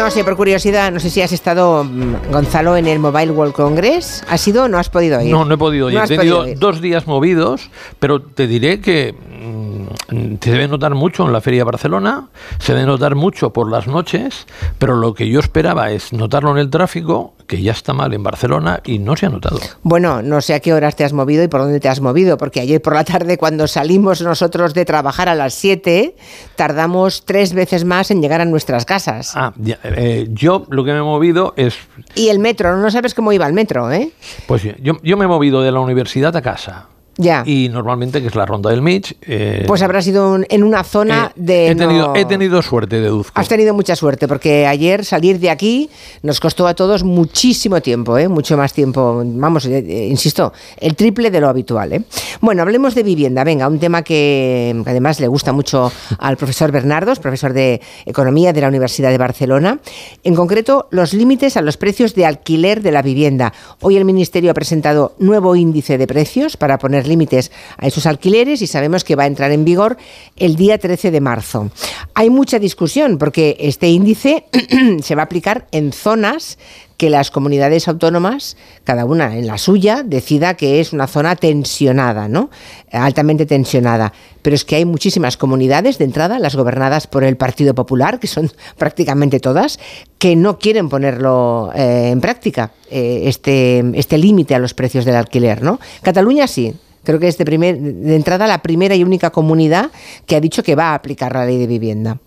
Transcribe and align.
No 0.00 0.10
sé, 0.10 0.24
por 0.24 0.34
curiosidad, 0.34 0.90
no 0.90 0.98
sé 0.98 1.10
si 1.10 1.20
has 1.20 1.30
estado, 1.30 1.84
mm, 1.84 2.32
Gonzalo, 2.32 2.74
en 2.74 2.86
el 2.86 2.98
Mobile 2.98 3.32
World 3.32 3.52
Congress. 3.52 4.24
¿Has 4.28 4.48
ido 4.48 4.64
o 4.64 4.68
no 4.68 4.78
has 4.78 4.88
podido 4.88 5.20
ir? 5.20 5.30
No, 5.30 5.44
no 5.44 5.54
he 5.54 5.58
podido 5.58 5.90
ir. 5.90 5.98
No 5.98 6.04
he 6.04 6.08
tenido 6.08 6.46
dos 6.56 6.80
días 6.80 7.06
movidos, 7.06 7.70
pero 7.98 8.22
te 8.22 8.46
diré 8.46 8.80
que 8.80 9.12
mm, 9.12 9.89
se 10.08 10.50
debe 10.50 10.68
notar 10.68 10.94
mucho 10.94 11.26
en 11.26 11.32
la 11.32 11.40
Feria 11.40 11.60
de 11.60 11.64
Barcelona, 11.64 12.28
se 12.58 12.74
debe 12.74 12.86
notar 12.86 13.14
mucho 13.14 13.52
por 13.52 13.70
las 13.70 13.86
noches, 13.86 14.46
pero 14.78 14.96
lo 14.96 15.14
que 15.14 15.28
yo 15.28 15.40
esperaba 15.40 15.90
es 15.90 16.12
notarlo 16.12 16.50
en 16.52 16.58
el 16.58 16.70
tráfico, 16.70 17.34
que 17.46 17.62
ya 17.62 17.72
está 17.72 17.92
mal 17.92 18.12
en 18.12 18.22
Barcelona 18.22 18.80
y 18.84 18.98
no 18.98 19.16
se 19.16 19.26
ha 19.26 19.28
notado. 19.28 19.58
Bueno, 19.82 20.22
no 20.22 20.40
sé 20.40 20.54
a 20.54 20.60
qué 20.60 20.72
horas 20.72 20.96
te 20.96 21.04
has 21.04 21.12
movido 21.12 21.42
y 21.42 21.48
por 21.48 21.60
dónde 21.60 21.80
te 21.80 21.88
has 21.88 22.00
movido, 22.00 22.36
porque 22.38 22.60
ayer 22.60 22.80
por 22.80 22.94
la 22.94 23.04
tarde 23.04 23.38
cuando 23.38 23.66
salimos 23.66 24.20
nosotros 24.20 24.74
de 24.74 24.84
trabajar 24.84 25.28
a 25.28 25.34
las 25.34 25.54
7, 25.54 26.14
tardamos 26.56 27.24
tres 27.24 27.52
veces 27.52 27.84
más 27.84 28.10
en 28.10 28.22
llegar 28.22 28.40
a 28.40 28.44
nuestras 28.44 28.84
casas. 28.84 29.32
Ah, 29.34 29.52
ya, 29.56 29.78
eh, 29.82 30.28
yo 30.30 30.66
lo 30.70 30.84
que 30.84 30.92
me 30.92 30.98
he 30.98 31.02
movido 31.02 31.54
es, 31.56 31.76
Y 32.14 32.28
el 32.28 32.38
metro, 32.38 32.76
no 32.76 32.90
sabes 32.90 33.14
cómo 33.14 33.32
iba 33.32 33.46
el 33.46 33.52
metro, 33.52 33.90
¿eh? 33.90 34.12
pues 34.46 34.62
yo, 34.62 34.96
yo 35.02 35.16
me 35.16 35.24
he 35.24 35.28
movido 35.28 35.62
de 35.62 35.72
la 35.72 35.80
universidad 35.80 36.36
a 36.36 36.42
casa. 36.42 36.89
Ya. 37.22 37.42
Y 37.44 37.68
normalmente, 37.68 38.22
que 38.22 38.28
es 38.28 38.34
la 38.34 38.46
ronda 38.46 38.70
del 38.70 38.80
Mitch. 38.80 39.14
eh, 39.22 39.64
Pues 39.66 39.82
habrás 39.82 40.06
ido 40.06 40.32
un- 40.32 40.46
en 40.48 40.64
una 40.64 40.82
zona 40.84 41.26
eh, 41.36 41.40
de... 41.40 41.68
he, 41.68 41.74
tenido, 41.74 42.06
no- 42.08 42.16
he 42.16 42.24
tenido 42.24 42.62
suerte, 42.62 42.98
deduzco. 43.00 43.38
Has 43.38 43.46
tenido 43.46 43.74
mucha 43.74 43.94
suerte, 43.94 44.26
porque 44.26 44.66
ayer 44.66 45.04
salir 45.04 45.38
de 45.38 45.50
aquí 45.50 45.90
nos 46.22 46.40
costó 46.40 46.66
a 46.66 46.74
todos 46.74 47.04
muchísimo 47.04 47.82
tiempo, 47.82 48.16
¿eh? 48.16 48.26
mucho 48.28 48.56
más 48.56 48.72
tiempo, 48.72 49.22
vamos, 49.24 49.66
eh, 49.66 49.84
eh, 49.86 50.06
insisto, 50.08 50.52
el 50.78 50.96
triple 50.96 51.30
de 51.30 51.40
lo 51.42 51.48
habitual. 51.50 51.92
¿eh? 51.92 52.02
Bueno, 52.40 52.62
hablemos 52.62 52.94
de 52.94 53.02
vivienda, 53.02 53.44
venga, 53.44 53.68
un 53.68 53.78
tema 53.78 54.02
que, 54.02 54.80
que 54.82 54.90
además 54.90 55.20
le 55.20 55.28
gusta 55.28 55.52
mucho 55.52 55.92
al 56.18 56.38
profesor 56.38 56.72
Bernardos, 56.72 57.18
profesor 57.18 57.52
de 57.52 57.82
Economía 58.06 58.54
de 58.54 58.62
la 58.62 58.68
Universidad 58.68 59.10
de 59.10 59.18
Barcelona, 59.18 59.78
en 60.24 60.34
concreto 60.34 60.88
los 60.90 61.12
límites 61.12 61.58
a 61.58 61.60
los 61.60 61.76
precios 61.76 62.14
de 62.14 62.24
alquiler 62.24 62.80
de 62.82 62.92
la 62.92 63.02
vivienda. 63.02 63.52
Hoy 63.82 63.98
el 63.98 64.06
Ministerio 64.06 64.50
ha 64.52 64.54
presentado 64.54 65.12
nuevo 65.18 65.54
índice 65.54 65.98
de 65.98 66.06
precios 66.06 66.56
para 66.56 66.78
poner 66.78 67.06
límites 67.10 67.52
a 67.76 67.86
esos 67.86 68.06
alquileres 68.06 68.62
y 68.62 68.66
sabemos 68.66 69.04
que 69.04 69.16
va 69.16 69.24
a 69.24 69.26
entrar 69.26 69.52
en 69.52 69.66
vigor 69.66 69.98
el 70.36 70.56
día 70.56 70.78
13 70.78 71.10
de 71.10 71.20
marzo. 71.20 71.70
Hay 72.14 72.30
mucha 72.30 72.58
discusión 72.58 73.18
porque 73.18 73.56
este 73.60 73.88
índice 73.88 74.46
se 75.02 75.14
va 75.14 75.22
a 75.22 75.24
aplicar 75.26 75.66
en 75.72 75.92
zonas 75.92 76.56
que 77.00 77.08
las 77.08 77.30
comunidades 77.30 77.88
autónomas, 77.88 78.58
cada 78.84 79.06
una 79.06 79.38
en 79.38 79.46
la 79.46 79.56
suya, 79.56 80.02
decida 80.04 80.52
que 80.52 80.80
es 80.80 80.92
una 80.92 81.06
zona 81.06 81.34
tensionada, 81.34 82.28
¿no? 82.28 82.50
Altamente 82.92 83.46
tensionada. 83.46 84.12
Pero 84.42 84.54
es 84.54 84.66
que 84.66 84.76
hay 84.76 84.84
muchísimas 84.84 85.38
comunidades 85.38 85.96
de 85.96 86.04
entrada, 86.04 86.38
las 86.38 86.56
gobernadas 86.56 87.06
por 87.06 87.24
el 87.24 87.38
Partido 87.38 87.74
Popular, 87.74 88.20
que 88.20 88.26
son 88.26 88.52
prácticamente 88.76 89.40
todas, 89.40 89.80
que 90.18 90.36
no 90.36 90.58
quieren 90.58 90.90
ponerlo 90.90 91.72
eh, 91.74 92.10
en 92.10 92.20
práctica, 92.20 92.72
eh, 92.90 93.22
este, 93.24 93.82
este 93.94 94.18
límite 94.18 94.54
a 94.54 94.58
los 94.58 94.74
precios 94.74 95.06
del 95.06 95.16
alquiler, 95.16 95.62
¿no? 95.62 95.80
Cataluña 96.02 96.46
sí. 96.48 96.74
Creo 97.02 97.18
que 97.18 97.28
es 97.28 97.38
de, 97.38 97.46
primer, 97.46 97.80
de 97.80 98.14
entrada 98.14 98.46
la 98.46 98.60
primera 98.60 98.94
y 98.94 99.04
única 99.04 99.30
comunidad 99.30 99.90
que 100.26 100.36
ha 100.36 100.40
dicho 100.42 100.62
que 100.62 100.74
va 100.74 100.90
a 100.90 100.94
aplicar 100.96 101.32
la 101.32 101.46
ley 101.46 101.56
de 101.56 101.66
vivienda. 101.66 102.18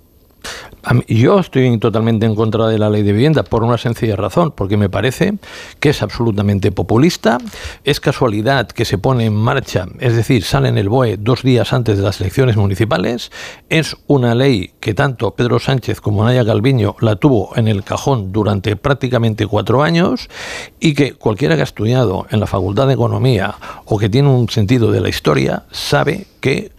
Yo 1.08 1.40
estoy 1.40 1.78
totalmente 1.78 2.26
en 2.26 2.36
contra 2.36 2.68
de 2.68 2.78
la 2.78 2.90
ley 2.90 3.04
de 3.04 3.14
vivienda 3.14 3.44
por 3.44 3.64
una 3.64 3.78
sencilla 3.78 4.18
razón, 4.18 4.52
porque 4.52 4.76
me 4.76 4.90
parece 4.90 5.36
que 5.80 5.90
es 5.90 6.02
absolutamente 6.02 6.72
populista. 6.72 7.38
Es 7.86 8.00
casualidad 8.00 8.68
que 8.68 8.84
se 8.84 8.98
pone 8.98 9.26
en 9.26 9.36
marcha, 9.36 9.88
es 10.00 10.16
decir, 10.16 10.44
sale 10.44 10.68
en 10.68 10.78
el 10.78 10.90
BOE 10.90 11.18
dos 11.18 11.42
días 11.44 11.72
antes 11.72 11.98
de 11.98 12.04
las 12.04 12.20
elecciones 12.20 12.58
municipales. 12.58 13.32
Es 13.70 13.96
una 14.08 14.36
ley 14.36 14.72
que 14.82 14.94
tanto 14.94 15.36
Pedro 15.36 15.60
Sánchez 15.60 16.02
como 16.02 16.26
Naya 16.26 16.46
Calviño 16.46 16.96
la 17.00 17.16
tuvo 17.16 17.56
en 17.56 17.70
el 17.70 17.84
cajón 17.84 18.34
durante 18.34 18.76
prácticamente 18.76 19.48
cuatro 19.48 19.84
años 19.84 20.30
y 20.82 20.94
que 20.94 21.14
cualquiera 21.14 21.56
que 21.56 21.62
ha 21.62 21.64
estudiado 21.64 22.28
en 22.30 22.42
la 22.42 22.48
Facultad 22.48 22.88
de 22.88 22.94
Economía 22.94 23.56
o 23.86 23.98
que 23.98 24.10
tiene 24.10 24.30
un 24.30 24.50
sentido 24.50 24.92
de 24.92 25.00
la 25.00 25.10
historia 25.10 25.64
sabe 25.72 26.28
que 26.42 26.73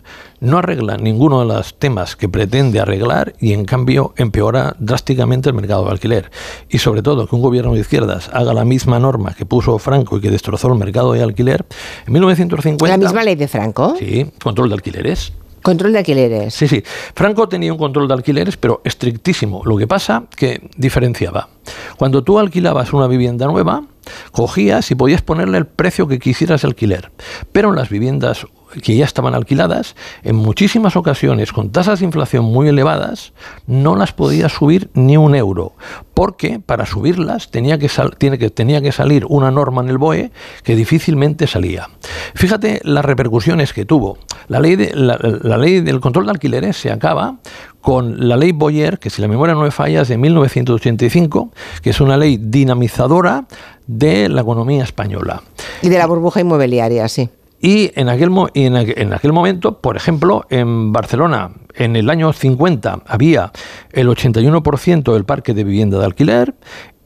no 0.45 0.59
arregla 0.59 0.97
ninguno 0.97 1.41
de 1.41 1.47
los 1.47 1.79
temas 1.79 2.17
que 2.17 2.29
pretende 2.29 2.81
arreglar 2.81 3.35
y 3.41 3.53
en 3.53 3.65
cambio 3.65 4.15
empeora 4.17 4.77
drásticamente 4.79 5.49
el 5.49 5.55
mercado 5.55 5.85
de 5.85 5.91
alquiler. 5.91 6.31
Y 6.69 6.79
sobre 6.79 7.03
todo 7.03 7.27
que 7.27 7.35
un 7.35 7.43
gobierno 7.43 7.75
de 7.75 7.81
izquierdas 7.81 8.31
haga 8.33 8.55
la 8.55 8.65
misma 8.65 8.99
norma 8.99 9.35
que 9.35 9.47
puso 9.47 9.79
Franco 9.79 10.19
y 10.19 10.21
que 10.21 10.31
destrozó 10.31 10.69
el 10.69 10.79
mercado 10.79 11.13
de 11.13 11.23
alquiler. 11.23 11.65
En 12.07 12.13
1950... 12.13 12.87
¿La 12.87 12.97
misma 12.97 13.25
ley 13.25 13.35
de 13.35 13.49
Franco? 13.49 13.97
Sí, 13.99 14.27
control 14.43 14.69
de 14.69 14.75
alquileres. 14.75 15.33
Control 15.65 15.93
de 15.93 15.99
alquileres. 16.01 16.53
Sí, 16.53 16.69
sí. 16.69 16.83
Franco 17.15 17.49
tenía 17.49 17.73
un 17.73 17.79
control 17.79 18.07
de 18.07 18.13
alquileres, 18.13 18.59
pero 18.59 18.83
estrictísimo. 18.85 19.63
Lo 19.65 19.79
que 19.79 19.87
pasa 19.87 20.25
que 20.37 20.69
diferenciaba. 20.77 21.49
Cuando 21.97 22.23
tú 22.23 22.39
alquilabas 22.39 22.93
una 22.93 23.07
vivienda 23.07 23.47
nueva, 23.47 23.83
cogías 24.31 24.91
y 24.91 24.95
podías 24.95 25.23
ponerle 25.23 25.57
el 25.57 25.67
precio 25.67 26.07
que 26.07 26.19
quisieras 26.19 26.61
de 26.61 26.69
alquiler. 26.69 27.13
Pero 27.53 27.71
en 27.71 27.77
las 27.77 27.89
viviendas 27.89 28.47
que 28.83 28.97
ya 28.97 29.05
estaban 29.05 29.35
alquiladas, 29.35 29.95
en 30.23 30.37
muchísimas 30.37 30.97
ocasiones 30.97 31.53
con 31.53 31.71
tasas 31.71 32.01
de 32.01 32.07
inflación 32.07 32.45
muy 32.45 32.69
elevadas, 32.69 33.33
no 33.67 33.95
las 33.97 34.13
podías 34.13 34.53
subir 34.53 34.91
ni 34.95 35.17
un 35.17 35.35
euro, 35.35 35.73
porque 36.15 36.59
para 36.59 36.87
subirlas 36.87 37.51
tenía 37.51 37.79
que, 37.79 37.91
tiene 38.19 38.39
que, 38.39 38.51
tenía 38.51 38.81
que 38.83 38.93
salir 38.93 39.25
una 39.29 39.51
norma 39.51 39.83
en 39.83 39.89
el 39.89 39.99
BOE 39.99 40.33
que 40.63 40.75
difícilmente 40.77 41.47
salía. 41.47 41.89
Fíjate 42.35 42.81
las 42.85 43.05
repercusiones 43.05 43.73
que 43.73 43.85
tuvo. 43.85 44.19
La 44.49 44.61
ley, 44.61 44.77
de- 44.77 44.93
la 44.95 45.57
ley 45.57 45.81
del 45.81 46.01
control 46.01 46.27
de 46.27 46.33
alquileres 46.33 46.77
se 46.77 46.91
acaba 46.91 47.37
con 47.81 48.29
la 48.29 48.37
ley 48.37 48.53
Boyer, 48.53 48.99
que 48.99 49.11
si 49.11 49.21
la 49.23 49.29
memoria 49.29 49.55
no 49.55 49.61
me 49.63 49.71
falla 49.71 50.03
es 50.03 50.09
de 50.09 50.17
1985, 50.19 51.51
que 51.83 51.91
es 51.91 52.01
una 52.01 52.17
ley 52.17 52.39
dinamizadora 52.41 53.45
de 53.87 54.29
la 54.29 54.41
economía 54.41 54.83
española. 54.83 55.43
Y 55.83 55.89
de 55.91 55.99
la 55.99 56.07
burbuja 56.07 56.41
inmobiliaria, 56.41 57.07
sí. 57.09 57.29
Y 57.67 57.93
en 57.95 58.11
aquel, 58.11 58.29
momento, 58.29 59.81
por 59.81 59.97
ejemplo, 59.97 60.45
en 60.51 60.93
Barcelona, 60.93 61.51
en 61.75 61.97
el 61.97 62.11
año 62.11 62.31
50, 62.31 63.05
había 63.07 63.53
el 63.91 64.09
81% 64.09 65.15
del 65.15 65.25
parque 65.25 65.55
de 65.55 65.65
vivienda 65.65 65.99
de 65.99 66.05
alquiler, 66.05 66.55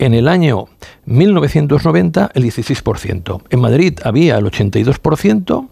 en 0.00 0.14
el 0.14 0.26
año 0.26 0.64
1990 1.04 2.32
el 2.34 2.42
16%, 2.42 3.42
en 3.50 3.60
Madrid 3.60 4.00
había 4.02 4.36
el 4.36 4.46
82%, 4.46 5.68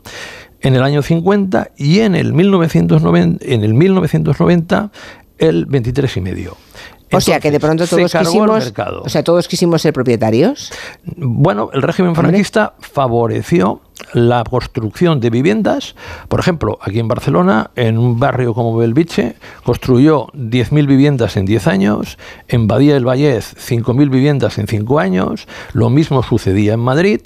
en 0.61 0.75
el 0.77 0.83
año 0.85 1.03
50 1.03 1.73
y 1.77 1.99
en 1.99 2.15
el 2.15 2.33
1990, 2.33 3.45
en 3.45 3.65
el 3.65 3.75
1990 3.75 4.93
el 5.39 5.67
23,5%. 5.67 6.55
O 7.16 7.21
sea 7.21 7.41
que 7.41 7.50
de 7.50 7.60
pronto 7.60 7.87
todos 7.87 8.12
quisimos, 8.12 8.72
o 9.03 9.09
sea, 9.09 9.22
todos 9.22 9.49
quisimos 9.49 9.82
ser 9.82 9.93
propietarios. 9.93 10.72
Bueno, 11.16 11.71
el 11.72 11.82
régimen 11.82 12.15
franquista 12.15 12.75
favoreció 12.81 13.81
la 14.12 14.44
construcción 14.44 15.21
de 15.21 15.31
viviendas. 15.31 15.94
Por 16.28 16.41
ejemplo, 16.41 16.78
aquí 16.81 16.99
en 16.99 17.09
Barcelona, 17.09 17.71
en 17.76 17.99
un 17.99 18.19
barrio 18.19 18.55
como 18.55 18.76
Belviche, 18.76 19.37
construyó 19.65 20.26
10.000 20.28 20.87
viviendas 20.87 21.37
en 21.37 21.47
10 21.47 21.66
años. 21.66 22.19
En 22.49 22.66
Badía 22.66 22.94
del 22.94 23.09
Vallés, 23.09 23.56
5.000 23.56 24.10
viviendas 24.10 24.59
en 24.59 24.66
5 24.66 24.99
años. 24.99 25.49
Lo 25.72 25.91
mismo 25.91 26.22
sucedía 26.22 26.75
en 26.75 26.81
Madrid, 26.81 27.21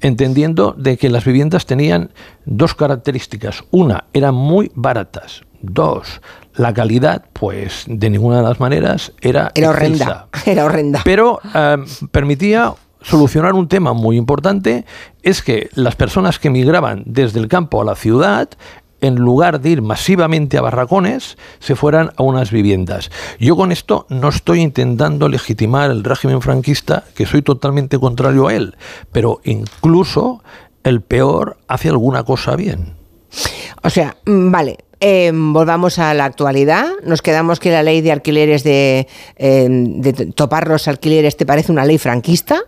entendiendo 0.00 0.74
de 0.76 0.96
que 0.96 1.10
las 1.10 1.24
viviendas 1.24 1.66
tenían 1.66 2.10
dos 2.44 2.74
características. 2.74 3.64
Una, 3.70 4.04
eran 4.12 4.34
muy 4.34 4.70
baratas. 4.74 5.42
Dos, 5.62 6.20
la 6.56 6.72
calidad, 6.72 7.24
pues 7.32 7.84
de 7.86 8.10
ninguna 8.10 8.38
de 8.38 8.42
las 8.44 8.60
maneras 8.60 9.12
era 9.20 9.50
Era 9.54 9.70
excelsa. 9.70 9.70
horrenda, 9.70 10.28
era 10.46 10.64
horrenda. 10.64 11.00
Pero 11.04 11.40
eh, 11.54 11.76
permitía 12.10 12.74
solucionar 13.02 13.54
un 13.54 13.68
tema 13.68 13.92
muy 13.92 14.16
importante, 14.16 14.84
es 15.22 15.42
que 15.42 15.68
las 15.74 15.96
personas 15.96 16.38
que 16.38 16.50
migraban 16.50 17.02
desde 17.06 17.38
el 17.40 17.48
campo 17.48 17.82
a 17.82 17.84
la 17.84 17.96
ciudad, 17.96 18.48
en 19.00 19.16
lugar 19.16 19.60
de 19.60 19.70
ir 19.70 19.82
masivamente 19.82 20.56
a 20.56 20.62
barracones, 20.62 21.36
se 21.58 21.76
fueran 21.76 22.12
a 22.16 22.22
unas 22.22 22.50
viviendas. 22.50 23.10
Yo 23.38 23.56
con 23.56 23.72
esto 23.72 24.06
no 24.08 24.30
estoy 24.30 24.60
intentando 24.62 25.28
legitimar 25.28 25.90
el 25.90 26.02
régimen 26.02 26.40
franquista, 26.40 27.04
que 27.14 27.26
soy 27.26 27.42
totalmente 27.42 27.98
contrario 27.98 28.46
a 28.48 28.54
él, 28.54 28.76
pero 29.12 29.40
incluso 29.44 30.42
el 30.84 31.02
peor 31.02 31.58
hace 31.68 31.90
alguna 31.90 32.22
cosa 32.22 32.56
bien. 32.56 32.94
O 33.82 33.90
sea, 33.90 34.16
mm, 34.24 34.50
vale. 34.50 34.78
Eh, 35.06 35.30
volvamos 35.34 35.98
a 35.98 36.14
la 36.14 36.24
actualidad. 36.24 36.86
Nos 37.04 37.20
quedamos 37.20 37.60
que 37.60 37.70
la 37.70 37.82
ley 37.82 38.00
de 38.00 38.10
alquileres 38.10 38.64
de, 38.64 39.06
eh, 39.36 39.66
de 39.68 40.12
t- 40.14 40.26
topar 40.32 40.66
los 40.66 40.88
alquileres 40.88 41.36
te 41.36 41.44
parece 41.44 41.70
una 41.70 41.84
ley 41.84 41.98
franquista. 41.98 42.62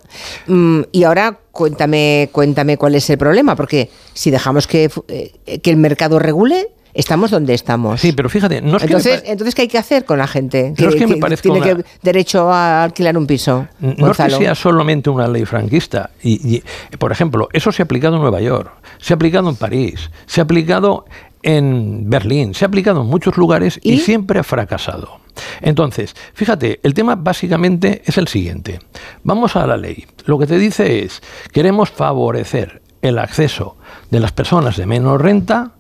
Mm, 0.47 0.83
y 0.93 1.05
ahora 1.05 1.39
cuéntame, 1.51 2.29
cuéntame 2.33 2.77
cuál 2.77 2.95
es 2.95 3.09
el 3.09 3.17
problema, 3.17 3.57
porque 3.57 3.89
si 4.13 4.31
dejamos 4.31 4.67
que, 4.67 4.91
eh, 5.09 5.59
que 5.63 5.71
el 5.71 5.79
mercado 5.79 6.19
regule, 6.19 6.69
estamos 6.93 7.31
donde 7.31 7.55
estamos. 7.55 8.03
Sí, 8.03 8.13
pero 8.13 8.29
fíjate, 8.29 8.61
no 8.61 8.77
es 8.77 8.83
que 8.83 8.87
entonces, 8.87 9.23
pa- 9.23 9.29
entonces, 9.31 9.55
¿qué 9.55 9.63
hay 9.63 9.69
que 9.69 9.79
hacer 9.79 10.05
con 10.05 10.19
la 10.19 10.27
gente? 10.27 10.75
No 10.79 10.89
es 10.91 10.95
que 10.95 11.07
me 11.07 11.17
parezca 11.17 11.43
tiene 11.51 11.59
una- 11.59 11.77
que 11.83 11.85
derecho 12.03 12.51
a 12.53 12.85
alquilar 12.85 13.17
un 13.17 13.27
piso. 13.27 13.67
No 13.81 14.11
es 14.11 14.17
que 14.19 14.31
sea 14.31 14.55
solamente 14.55 15.09
una 15.09 15.27
ley 15.27 15.47
franquista. 15.47 16.11
Y, 16.23 16.57
y, 16.57 16.63
por 16.99 17.13
ejemplo, 17.13 17.49
eso 17.55 17.73
se 17.73 17.81
ha 17.81 17.85
aplicado 17.85 18.17
en 18.17 18.21
Nueva 18.21 18.43
York, 18.43 18.71
se 18.99 19.15
ha 19.15 19.17
aplicado 19.17 19.49
en 19.49 19.57
París, 19.57 20.11
se 20.27 20.41
ha 20.41 20.45
aplicado 20.45 21.07
en 21.47 22.11
Berlín, 22.11 22.55
se 22.55 22.65
ha 22.65 22.69
aplicado 22.69 23.03
en 23.03 23.07
muchos 23.07 23.37
lugares 23.37 23.79
y, 23.81 23.99
siempre 23.99 24.41
ha 24.41 24.43
fracasado. 24.43 25.21
Entonces, 25.61 26.17
fíjate, 26.35 26.81
el 26.83 26.93
tema 26.93 27.15
básicamente 27.15 28.03
es 28.05 28.19
el 28.19 28.27
siguiente. 28.27 28.81
Vamos 29.23 29.55
a 29.55 29.65
la 29.65 29.77
ley. 29.77 30.07
Lo 30.25 30.41
que 30.41 30.49
te 30.49 30.59
dice 30.59 31.05
es, 31.05 31.23
queremos 31.53 31.91
favorecer 31.91 32.83
el 33.01 33.21
acceso 33.21 33.77
de 34.11 34.19
las 34.19 34.33
personas 34.33 34.77
de 34.77 34.87
menor 34.87 35.23
renta 35.23 35.71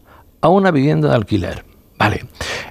a 0.40 0.48
una 0.48 0.70
vivienda 0.70 1.08
de 1.08 1.16
alquiler. 1.16 1.64
Vale. 1.98 2.26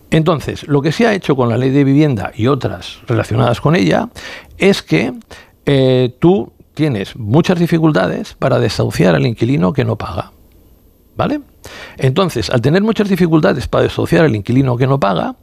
Entonces, 0.09 0.65
lo 0.65 0.81
que 0.81 0.94
se 0.94 1.06
ha 1.06 1.13
hecho 1.13 1.36
con 1.36 1.50
la 1.50 1.57
ley 1.57 1.71
de 1.71 1.83
vivienda 1.83 2.31
y 2.33 2.48
otras 2.48 3.00
relacionadas 3.07 3.59
con 3.59 3.75
ella 3.75 4.07
es 4.57 4.81
que 4.81 5.13
eh, 5.65 6.15
tú 6.19 6.53
tienes 6.74 7.18
muchas 7.18 7.59
dificultades 7.59 8.36
para 8.36 8.57
desahuciar 8.57 9.15
al 9.15 9.27
inquilino 9.27 9.74
que 9.74 9.83
no 9.83 9.98
paga. 9.98 10.31
¿Vale? 11.18 11.41
Entonces, 11.97 12.50
al 12.50 12.62
tener 12.62 12.81
muchas 12.83 13.09
dificultades 13.09 13.67
para 13.67 13.83
desahuciar 13.83 14.25
al 14.25 14.35
inquilino 14.35 14.77
que 14.77 14.88
no 14.88 15.00
paga, 15.00 15.35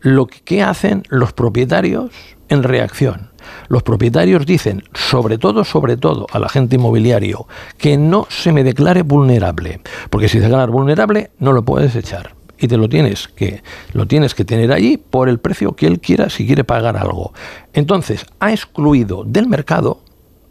lo 0.00 0.26
que 0.26 0.62
hacen 0.62 1.02
los 1.08 1.32
propietarios 1.32 2.10
en 2.48 2.62
reacción. 2.62 3.30
Los 3.68 3.82
propietarios 3.82 4.44
dicen, 4.44 4.82
sobre 4.92 5.38
todo, 5.38 5.64
sobre 5.64 5.96
todo, 5.96 6.26
al 6.32 6.44
agente 6.44 6.76
inmobiliario, 6.76 7.46
que 7.78 7.96
no 7.96 8.26
se 8.28 8.52
me 8.52 8.64
declare 8.64 9.02
vulnerable, 9.02 9.80
porque 10.10 10.28
si 10.28 10.38
se 10.38 10.44
declara 10.44 10.66
vulnerable 10.66 11.30
no 11.38 11.52
lo 11.52 11.64
puedes 11.64 11.94
echar 11.96 12.34
y 12.58 12.68
te 12.68 12.76
lo 12.76 12.88
tienes 12.88 13.28
que 13.28 13.62
lo 13.94 14.06
tienes 14.06 14.34
que 14.34 14.44
tener 14.44 14.72
allí 14.72 14.98
por 14.98 15.28
el 15.28 15.38
precio 15.38 15.72
que 15.72 15.86
él 15.86 16.00
quiera 16.00 16.28
si 16.28 16.46
quiere 16.46 16.64
pagar 16.64 16.96
algo. 16.96 17.32
Entonces, 17.72 18.26
ha 18.38 18.52
excluido 18.52 19.24
del 19.24 19.46
mercado 19.48 20.02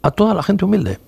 a 0.02 0.10
toda 0.10 0.34
la 0.34 0.42
gente 0.42 0.64
humilde. 0.64 0.98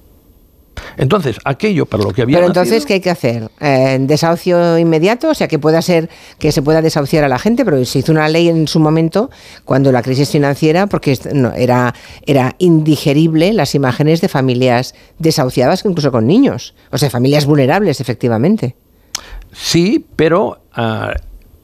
Entonces, 0.97 1.39
aquello 1.45 1.87
para 1.87 2.05
lo 2.05 2.13
que 2.13 2.23
había. 2.23 2.37
Pero 2.37 2.47
entonces, 2.47 2.87
¿qué 2.87 2.95
hay 2.95 3.01
que 3.01 3.11
hacer? 3.11 3.51
Eh, 3.61 3.99
¿Desahucio 4.01 4.79
inmediato? 4.79 5.31
O 5.31 5.35
sea, 5.35 5.49
que 5.49 5.59
pueda 5.59 5.83
ser 5.83 6.09
que 6.39 6.53
se 6.53 6.63
pueda 6.63 6.83
desahuciar 6.83 7.25
a 7.25 7.29
la 7.29 7.39
gente, 7.39 7.65
pero 7.65 7.85
se 7.85 8.01
hizo 8.01 8.13
una 8.13 8.29
ley 8.29 8.49
en 8.49 8.69
su 8.69 8.81
momento 8.81 9.31
cuando 9.65 9.93
la 9.93 10.03
crisis 10.03 10.31
financiera, 10.31 10.87
porque 10.87 11.19
no, 11.33 11.53
era, 11.53 11.95
era 12.27 12.55
indigerible 12.59 13.53
las 13.53 13.75
imágenes 13.75 14.21
de 14.21 14.29
familias 14.29 14.95
desahuciadas, 15.19 15.85
incluso 15.85 16.13
con 16.13 16.27
niños. 16.27 16.75
O 16.91 16.99
sea, 16.99 17.11
familias 17.11 17.47
vulnerables, 17.47 18.01
efectivamente. 18.01 18.77
Sí, 19.53 20.07
pero 20.17 20.63
ah, 20.75 21.15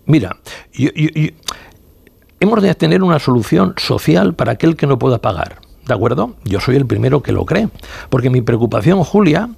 mira, 0.06 0.36
hemos 2.40 2.62
de 2.62 2.74
tener 2.74 3.02
una 3.02 3.18
solución 3.18 3.74
social 3.76 4.34
para 4.34 4.52
aquel 4.52 4.76
que 4.76 4.86
no 4.86 4.98
pueda 4.98 5.18
pagar. 5.18 5.67
¿De 5.88 5.94
acuerdo? 5.94 6.34
Yo 6.44 6.60
soy 6.60 6.76
el 6.76 6.84
primero 6.84 7.22
que 7.22 7.32
lo 7.32 7.46
cree. 7.46 7.70
Porque 8.10 8.28
mi 8.28 8.42
preocupación, 8.42 9.02
Julia, 9.04 9.48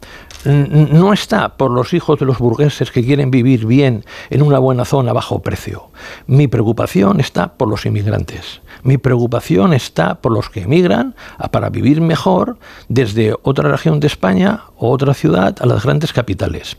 no 0.44 1.12
está 1.12 1.56
por 1.56 1.73
los 1.73 1.93
hijos 1.93 2.21
de 2.21 2.25
los 2.25 2.38
burgueses 2.38 2.93
que 2.93 3.05
quieren 3.05 3.32
vivir 3.32 3.67
bien 3.67 4.05
en 4.31 4.43
una 4.43 4.61
buena 4.61 4.85
zona 4.85 5.11
a 5.11 5.15
bajo 5.15 5.41
precio. 5.41 5.91
Mi 6.29 6.47
preocupación 6.47 7.19
está 7.19 7.55
por 7.55 7.67
los 7.67 7.85
inmigrantes. 7.85 8.61
Mi 8.85 8.97
preocupación 8.97 9.75
está 9.75 10.21
por 10.21 10.31
los 10.31 10.50
que 10.50 10.62
emigran 10.62 11.17
para 11.50 11.69
vivir 11.69 12.00
mejor 12.00 12.59
desde 12.88 13.35
otra 13.43 13.69
región 13.69 13.99
de 13.99 14.06
España 14.06 14.62
o 14.79 14.88
otra 14.91 15.15
ciudad 15.15 15.56
a 15.61 15.67
las 15.67 15.83
grandes 15.83 16.12
capitales. 16.12 16.76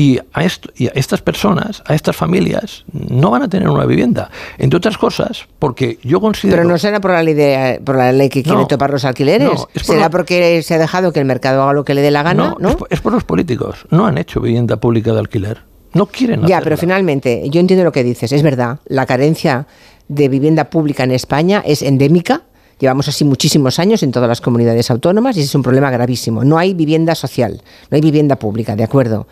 Y 0.00 0.18
a, 0.32 0.44
esto, 0.44 0.70
y 0.74 0.86
a 0.86 0.92
estas 0.94 1.20
personas, 1.20 1.82
a 1.84 1.94
estas 1.94 2.16
familias, 2.16 2.86
no 2.90 3.30
van 3.30 3.42
a 3.42 3.48
tener 3.50 3.68
una 3.68 3.84
vivienda. 3.84 4.30
Entre 4.56 4.78
otras 4.78 4.96
cosas, 4.96 5.46
porque 5.58 5.98
yo 6.02 6.22
considero... 6.22 6.56
Pero 6.56 6.66
no 6.66 6.78
será 6.78 7.00
por 7.02 7.10
la 7.10 7.22
ley, 7.22 7.34
de, 7.34 7.82
por 7.84 7.96
la 7.96 8.10
ley 8.10 8.30
que 8.30 8.42
quiere 8.42 8.64
topar 8.64 8.88
los 8.88 9.04
alquileres. 9.04 9.66
¿Será 9.74 10.08
porque 10.08 10.62
se 10.62 10.72
ha 10.72 10.78
dejado 10.78 11.12
que 11.12 11.20
el 11.20 11.26
mercado 11.26 11.62
haga 11.64 11.74
lo 11.74 11.84
que 11.84 11.92
le 11.92 12.00
dé 12.00 12.10
la 12.10 12.22
gana? 12.22 12.54
No, 12.58 12.78
Es, 12.88 13.02
por, 13.02 13.12
los 13.12 13.24
políticos. 13.24 13.84
No 13.90 14.06
han 14.06 14.16
hecho 14.16 14.40
vivienda 14.40 14.78
pública 14.78 15.12
de 15.12 15.18
alquiler. 15.18 15.64
No 15.92 16.06
quieren 16.06 16.46
Ya, 16.46 16.62
pero 16.62 16.78
finalmente, 16.78 17.42
yo 17.50 17.60
entiendo 17.60 17.84
lo 17.84 17.92
que 17.92 18.02
dices. 18.02 18.32
Es 18.32 18.42
verdad, 18.42 18.78
la 18.86 19.04
carencia 19.04 19.66
de 20.08 20.30
vivienda 20.30 20.70
pública 20.70 21.04
en 21.04 21.10
España 21.10 21.62
es 21.66 21.82
endémica. 21.82 22.44
Llevamos 22.78 23.08
así 23.08 23.26
muchísimos 23.26 23.78
años 23.78 24.02
en 24.02 24.10
todas 24.10 24.26
las 24.26 24.40
comunidades 24.40 24.90
autónomas 24.90 25.36
y 25.36 25.42
es 25.42 25.54
un 25.54 25.62
problema 25.62 25.90
gravísimo. 25.90 26.42
No 26.44 26.56
hay 26.56 26.72
vivienda 26.72 27.14
social, 27.14 27.60
no 27.90 27.96
hay 27.96 28.00
vivienda 28.00 28.36
pública, 28.36 28.74
¿de 28.74 28.84
acuerdo? 28.84 29.26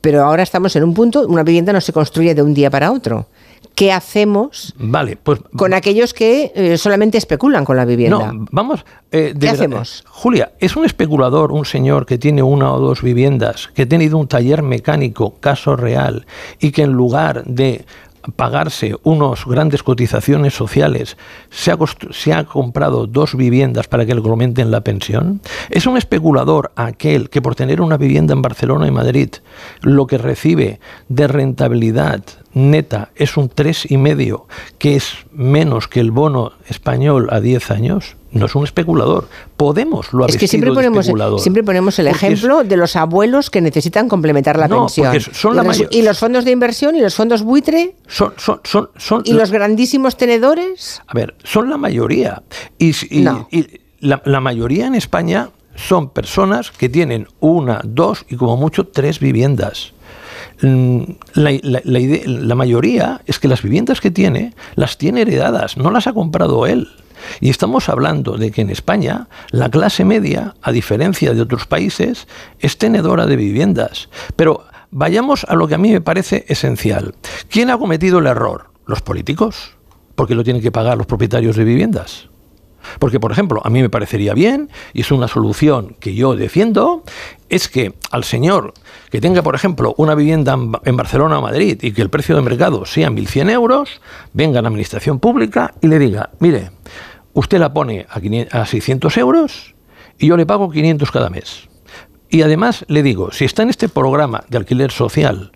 Pero 0.00 0.24
ahora 0.24 0.42
estamos 0.42 0.74
en 0.76 0.84
un 0.84 0.94
punto, 0.94 1.26
una 1.26 1.42
vivienda 1.42 1.72
no 1.72 1.80
se 1.80 1.92
construye 1.92 2.34
de 2.34 2.42
un 2.42 2.54
día 2.54 2.70
para 2.70 2.92
otro. 2.92 3.26
¿Qué 3.74 3.92
hacemos 3.92 4.74
vale, 4.78 5.18
pues, 5.22 5.40
con 5.54 5.74
aquellos 5.74 6.14
que 6.14 6.50
eh, 6.54 6.78
solamente 6.78 7.18
especulan 7.18 7.66
con 7.66 7.76
la 7.76 7.84
vivienda? 7.84 8.32
No, 8.32 8.46
vamos. 8.50 8.86
Eh, 9.12 9.34
¿Qué 9.38 9.50
hacemos? 9.50 10.02
Julia, 10.08 10.52
es 10.60 10.76
un 10.76 10.86
especulador, 10.86 11.52
un 11.52 11.66
señor 11.66 12.06
que 12.06 12.16
tiene 12.16 12.42
una 12.42 12.72
o 12.72 12.80
dos 12.80 13.02
viviendas, 13.02 13.68
que 13.74 13.82
ha 13.82 13.88
tenido 13.88 14.16
un 14.16 14.28
taller 14.28 14.62
mecánico, 14.62 15.34
caso 15.40 15.76
real, 15.76 16.26
y 16.58 16.70
que 16.70 16.82
en 16.82 16.92
lugar 16.92 17.44
de 17.44 17.84
pagarse 18.34 18.96
unos 19.02 19.46
grandes 19.46 19.82
cotizaciones 19.82 20.54
sociales, 20.54 21.16
se 21.50 21.70
ha, 21.70 21.78
se 22.10 22.32
ha, 22.32 22.44
comprado 22.44 23.06
dos 23.06 23.36
viviendas 23.36 23.88
para 23.88 24.04
que 24.06 24.14
le 24.14 24.20
aumenten 24.20 24.70
la 24.70 24.82
pensión? 24.82 25.40
¿Es 25.70 25.86
un 25.86 25.96
especulador 25.96 26.72
aquel 26.76 27.30
que 27.30 27.42
por 27.42 27.54
tener 27.54 27.80
una 27.80 27.96
vivienda 27.96 28.34
en 28.34 28.42
Barcelona 28.42 28.86
y 28.86 28.90
Madrid, 28.90 29.30
lo 29.82 30.06
que 30.06 30.18
recibe 30.18 30.80
de 31.08 31.28
rentabilidad 31.28 32.22
neta 32.56 33.10
es 33.14 33.36
un 33.36 33.50
3,5, 33.50 34.44
que 34.78 34.96
es 34.96 35.26
menos 35.30 35.88
que 35.88 36.00
el 36.00 36.10
bono 36.10 36.52
español 36.68 37.28
a 37.30 37.40
10 37.40 37.70
años? 37.70 38.16
no 38.32 38.46
es 38.46 38.54
un 38.54 38.64
especulador. 38.64 39.28
Podemos 39.56 40.12
lo 40.12 40.24
ha 40.24 40.26
Es 40.26 40.36
que 40.36 40.46
siempre 40.46 40.72
ponemos, 40.72 41.10
siempre 41.38 41.64
ponemos 41.64 41.98
el 41.98 42.08
ejemplo 42.08 42.64
de 42.64 42.76
los 42.76 42.94
abuelos 42.94 43.48
que 43.50 43.60
necesitan 43.60 44.08
complementar 44.08 44.58
la 44.58 44.68
pensión. 44.68 45.14
y, 45.90 46.02
los, 46.02 46.18
fondos 46.18 46.44
de 46.44 46.50
inversión 46.50 46.96
y 46.96 47.00
los 47.00 47.14
fondos 47.14 47.42
buitre. 47.42 47.94
Son, 48.06 48.34
son, 48.36 48.60
son, 48.96 49.22
y 49.24 49.32
los 49.32 49.50
grandísimos 49.50 50.16
tenedores. 50.16 51.02
A 51.06 51.14
ver, 51.14 51.34
son 51.44 51.70
la 51.70 51.78
mayoría. 51.78 52.42
Y, 52.78 52.92
la, 54.00 54.40
mayoría 54.40 54.86
en 54.86 54.94
España 54.94 55.50
son 55.74 56.10
personas 56.10 56.70
que 56.70 56.88
tienen 56.88 57.28
una, 57.40 57.80
dos 57.84 58.26
y 58.28 58.36
como 58.36 58.56
mucho 58.56 58.86
tres 58.86 59.18
viviendas. 59.18 59.94
Mm, 60.62 61.02
la, 61.34 61.50
la, 61.62 62.54
mayoría 62.54 63.20
es 63.26 63.38
que 63.38 63.48
las 63.48 63.62
viviendas 63.62 64.00
que 64.00 64.10
tiene 64.10 64.54
las 64.74 64.96
tiene 64.96 65.22
heredadas, 65.22 65.76
no 65.76 65.90
las 65.90 66.06
ha 66.06 66.12
comprado 66.12 66.66
él. 66.66 66.88
Y 67.40 67.50
estamos 67.50 67.88
hablando 67.88 68.36
de 68.36 68.50
que 68.50 68.62
en 68.62 68.70
España 68.70 69.28
la 69.50 69.68
clase 69.68 70.04
media, 70.04 70.54
a 70.62 70.72
diferencia 70.72 71.34
de 71.34 71.40
otros 71.40 71.66
países, 71.66 72.26
es 72.60 72.78
tenedora 72.78 73.26
de 73.26 73.36
viviendas. 73.36 74.08
Pero 74.36 74.64
vayamos 74.90 75.44
a 75.44 75.54
lo 75.54 75.66
que 75.68 75.74
a 75.74 75.78
mí 75.78 75.92
me 75.92 76.00
parece 76.00 76.44
esencial. 76.48 77.14
¿Quién 77.50 77.70
ha 77.70 77.78
cometido 77.78 78.18
el 78.18 78.26
error? 78.26 78.70
Los 78.86 79.02
políticos, 79.02 79.72
porque 80.14 80.34
lo 80.34 80.44
tienen 80.44 80.62
que 80.62 80.72
pagar 80.72 80.96
los 80.96 81.06
propietarios 81.06 81.56
de 81.56 81.64
viviendas. 81.64 82.28
Porque, 82.98 83.20
por 83.20 83.32
ejemplo, 83.32 83.60
a 83.64 83.70
mí 83.70 83.82
me 83.82 83.90
parecería 83.90 84.34
bien, 84.34 84.70
y 84.92 85.02
es 85.02 85.10
una 85.10 85.28
solución 85.28 85.96
que 86.00 86.14
yo 86.14 86.36
defiendo, 86.36 87.02
es 87.48 87.68
que 87.68 87.94
al 88.10 88.24
señor 88.24 88.74
que 89.10 89.20
tenga, 89.20 89.42
por 89.42 89.54
ejemplo, 89.54 89.94
una 89.98 90.14
vivienda 90.14 90.56
en 90.84 90.96
Barcelona 90.96 91.38
o 91.38 91.42
Madrid 91.42 91.78
y 91.82 91.92
que 91.92 92.02
el 92.02 92.10
precio 92.10 92.36
de 92.36 92.42
mercado 92.42 92.84
sea 92.84 93.10
1.100 93.10 93.50
euros, 93.50 94.00
venga 94.32 94.58
a 94.58 94.62
la 94.62 94.68
administración 94.68 95.20
pública 95.20 95.74
y 95.80 95.88
le 95.88 95.98
diga, 95.98 96.30
mire, 96.40 96.70
usted 97.32 97.58
la 97.58 97.72
pone 97.72 98.06
a, 98.10 98.60
a 98.60 98.66
600 98.66 99.16
euros 99.18 99.74
y 100.18 100.28
yo 100.28 100.36
le 100.36 100.46
pago 100.46 100.70
500 100.70 101.10
cada 101.10 101.30
mes. 101.30 101.68
Y 102.28 102.42
además 102.42 102.84
le 102.88 103.02
digo, 103.02 103.30
si 103.32 103.44
está 103.44 103.62
en 103.62 103.70
este 103.70 103.88
programa 103.88 104.44
de 104.48 104.58
alquiler 104.58 104.90
social 104.90 105.52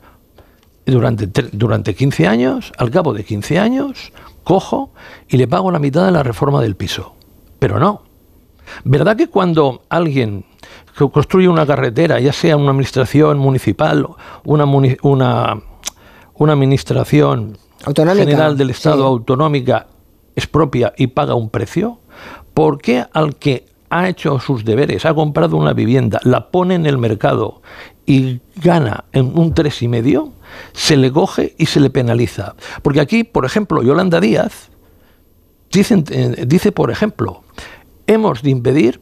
durante, 0.86 1.26
durante 1.52 1.94
15 1.94 2.26
años, 2.28 2.72
al 2.78 2.90
cabo 2.90 3.12
de 3.12 3.24
15 3.24 3.58
años, 3.58 4.12
cojo 4.44 4.92
y 5.28 5.36
le 5.36 5.48
pago 5.48 5.70
la 5.70 5.78
mitad 5.78 6.04
de 6.04 6.12
la 6.12 6.22
reforma 6.22 6.60
del 6.60 6.76
piso. 6.76 7.14
Pero 7.60 7.78
no. 7.78 8.02
¿Verdad 8.84 9.16
que 9.16 9.28
cuando 9.28 9.82
alguien 9.88 10.44
construye 11.12 11.48
una 11.48 11.66
carretera, 11.66 12.18
ya 12.18 12.32
sea 12.32 12.56
una 12.56 12.70
administración 12.70 13.38
municipal, 13.38 14.06
una, 14.44 14.64
una, 14.64 15.62
una 16.34 16.52
administración 16.52 17.56
general 17.94 18.56
del 18.56 18.70
Estado 18.70 19.06
autonómica, 19.06 19.86
es 20.34 20.46
propia 20.46 20.92
y 20.96 21.08
paga 21.08 21.34
un 21.34 21.50
precio? 21.50 22.00
¿Por 22.54 22.78
qué 22.78 23.04
al 23.12 23.36
que 23.36 23.66
ha 23.90 24.08
hecho 24.08 24.38
sus 24.38 24.64
deberes, 24.64 25.04
ha 25.04 25.14
comprado 25.14 25.56
una 25.56 25.72
vivienda, 25.72 26.20
la 26.22 26.50
pone 26.50 26.76
en 26.76 26.86
el 26.86 26.96
mercado 26.96 27.60
y 28.06 28.40
gana 28.56 29.04
en 29.12 29.36
un 29.36 29.52
tres 29.52 29.82
y 29.82 29.88
medio, 29.88 30.32
se 30.72 30.96
le 30.96 31.12
coge 31.12 31.54
y 31.58 31.66
se 31.66 31.80
le 31.80 31.90
penaliza? 31.90 32.54
Porque 32.82 33.00
aquí, 33.00 33.24
por 33.24 33.44
ejemplo, 33.44 33.82
Yolanda 33.82 34.20
Díaz 34.20 34.70
eh, 35.72 36.44
dice, 36.46 36.72
por 36.72 36.90
ejemplo, 36.90 37.42
hemos 38.06 38.42
de 38.42 38.50
impedir 38.50 39.00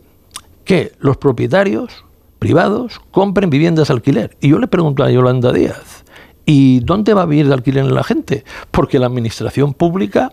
que 0.65 0.93
los 0.99 1.17
propietarios 1.17 2.05
privados 2.39 3.01
compren 3.11 3.51
viviendas 3.51 3.89
de 3.89 3.95
alquiler. 3.95 4.37
Y 4.41 4.51
yo 4.51 4.59
le 4.59 4.69
pregunto 4.69 5.03
a 5.03 5.11
Yolanda 5.11 5.53
Díaz, 5.53 6.05
¿y 6.45 6.81
dónde 6.81 7.15
va 7.15 7.23
a 7.23 7.27
vivir 7.27 7.49
de 7.49 7.55
alquiler 7.55 7.87
la 7.87 8.05
gente? 8.05 8.45
Porque 8.71 8.99
la 8.99 9.07
administración 9.07 9.75
pública 9.75 10.33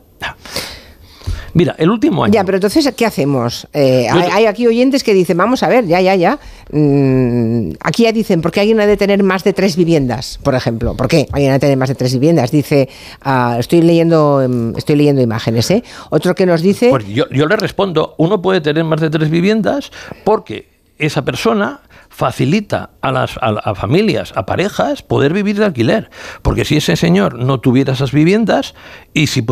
Mira, 1.55 1.73
el 1.77 1.89
último 1.89 2.25
año. 2.25 2.33
Ya, 2.33 2.43
pero 2.43 2.57
entonces, 2.57 2.93
¿qué 2.97 3.05
hacemos? 3.05 3.65
Eh, 3.71 4.09
hay, 4.09 4.45
aquí 4.45 4.67
oyentes 4.67 5.05
que 5.05 5.13
dicen, 5.13 5.37
vamos 5.37 5.63
a 5.63 5.69
ver, 5.69 5.87
ya, 5.87 6.01
ya, 6.01 6.13
ya. 6.13 6.37
Mm, 6.69 7.75
aquí 7.79 8.03
ya 8.03 8.11
dicen, 8.11 8.41
¿por 8.41 8.51
qué 8.51 8.59
alguien 8.59 8.81
ha 8.81 8.85
de 8.85 8.97
tener 8.97 9.23
más 9.23 9.45
de 9.45 9.53
tres 9.53 9.77
viviendas, 9.77 10.37
por 10.43 10.53
ejemplo? 10.53 10.97
¿Por 10.97 11.07
qué 11.07 11.29
alguien 11.31 11.51
ha 11.51 11.53
de 11.53 11.59
tener 11.59 11.77
más 11.77 11.87
de 11.87 11.95
tres 11.95 12.11
viviendas? 12.11 12.51
Dice, 12.51 12.89
ah, 13.21 13.55
estoy 13.57 13.81
leyendo 13.81 14.41
em, 14.41 14.75
estoy 14.75 14.97
leyendo 14.97 15.21
imágenes, 15.21 15.71
¿eh? 15.71 15.81
Otro 16.09 16.35
que 16.35 16.45
nos 16.45 16.61
dice... 16.61 16.89
Pues 16.89 17.07
yo, 17.07 17.23
yo 17.29 17.45
le 17.45 17.55
respondo, 17.55 18.15
uno 18.17 18.41
puede 18.41 18.59
tener 18.59 18.83
más 18.83 18.99
de 18.99 19.09
tres 19.09 19.29
viviendas 19.29 19.93
porque 20.25 20.67
esa 20.97 21.23
persona 21.23 21.79
facilita 22.15 22.91
a 23.01 23.11
las 23.11 23.37
a, 23.41 23.75
familias, 23.75 24.31
a 24.37 24.45
parejas, 24.45 25.01
poder 25.01 25.33
vivir 25.33 25.59
de 25.59 25.65
alquiler. 25.65 26.09
Porque 26.41 26.63
si 26.63 26.77
ese 26.77 26.95
señor 26.95 27.37
no 27.37 27.59
tuviera 27.59 27.91
esas 27.91 28.13
viviendas 28.13 28.73
y 29.13 29.27
si, 29.27 29.45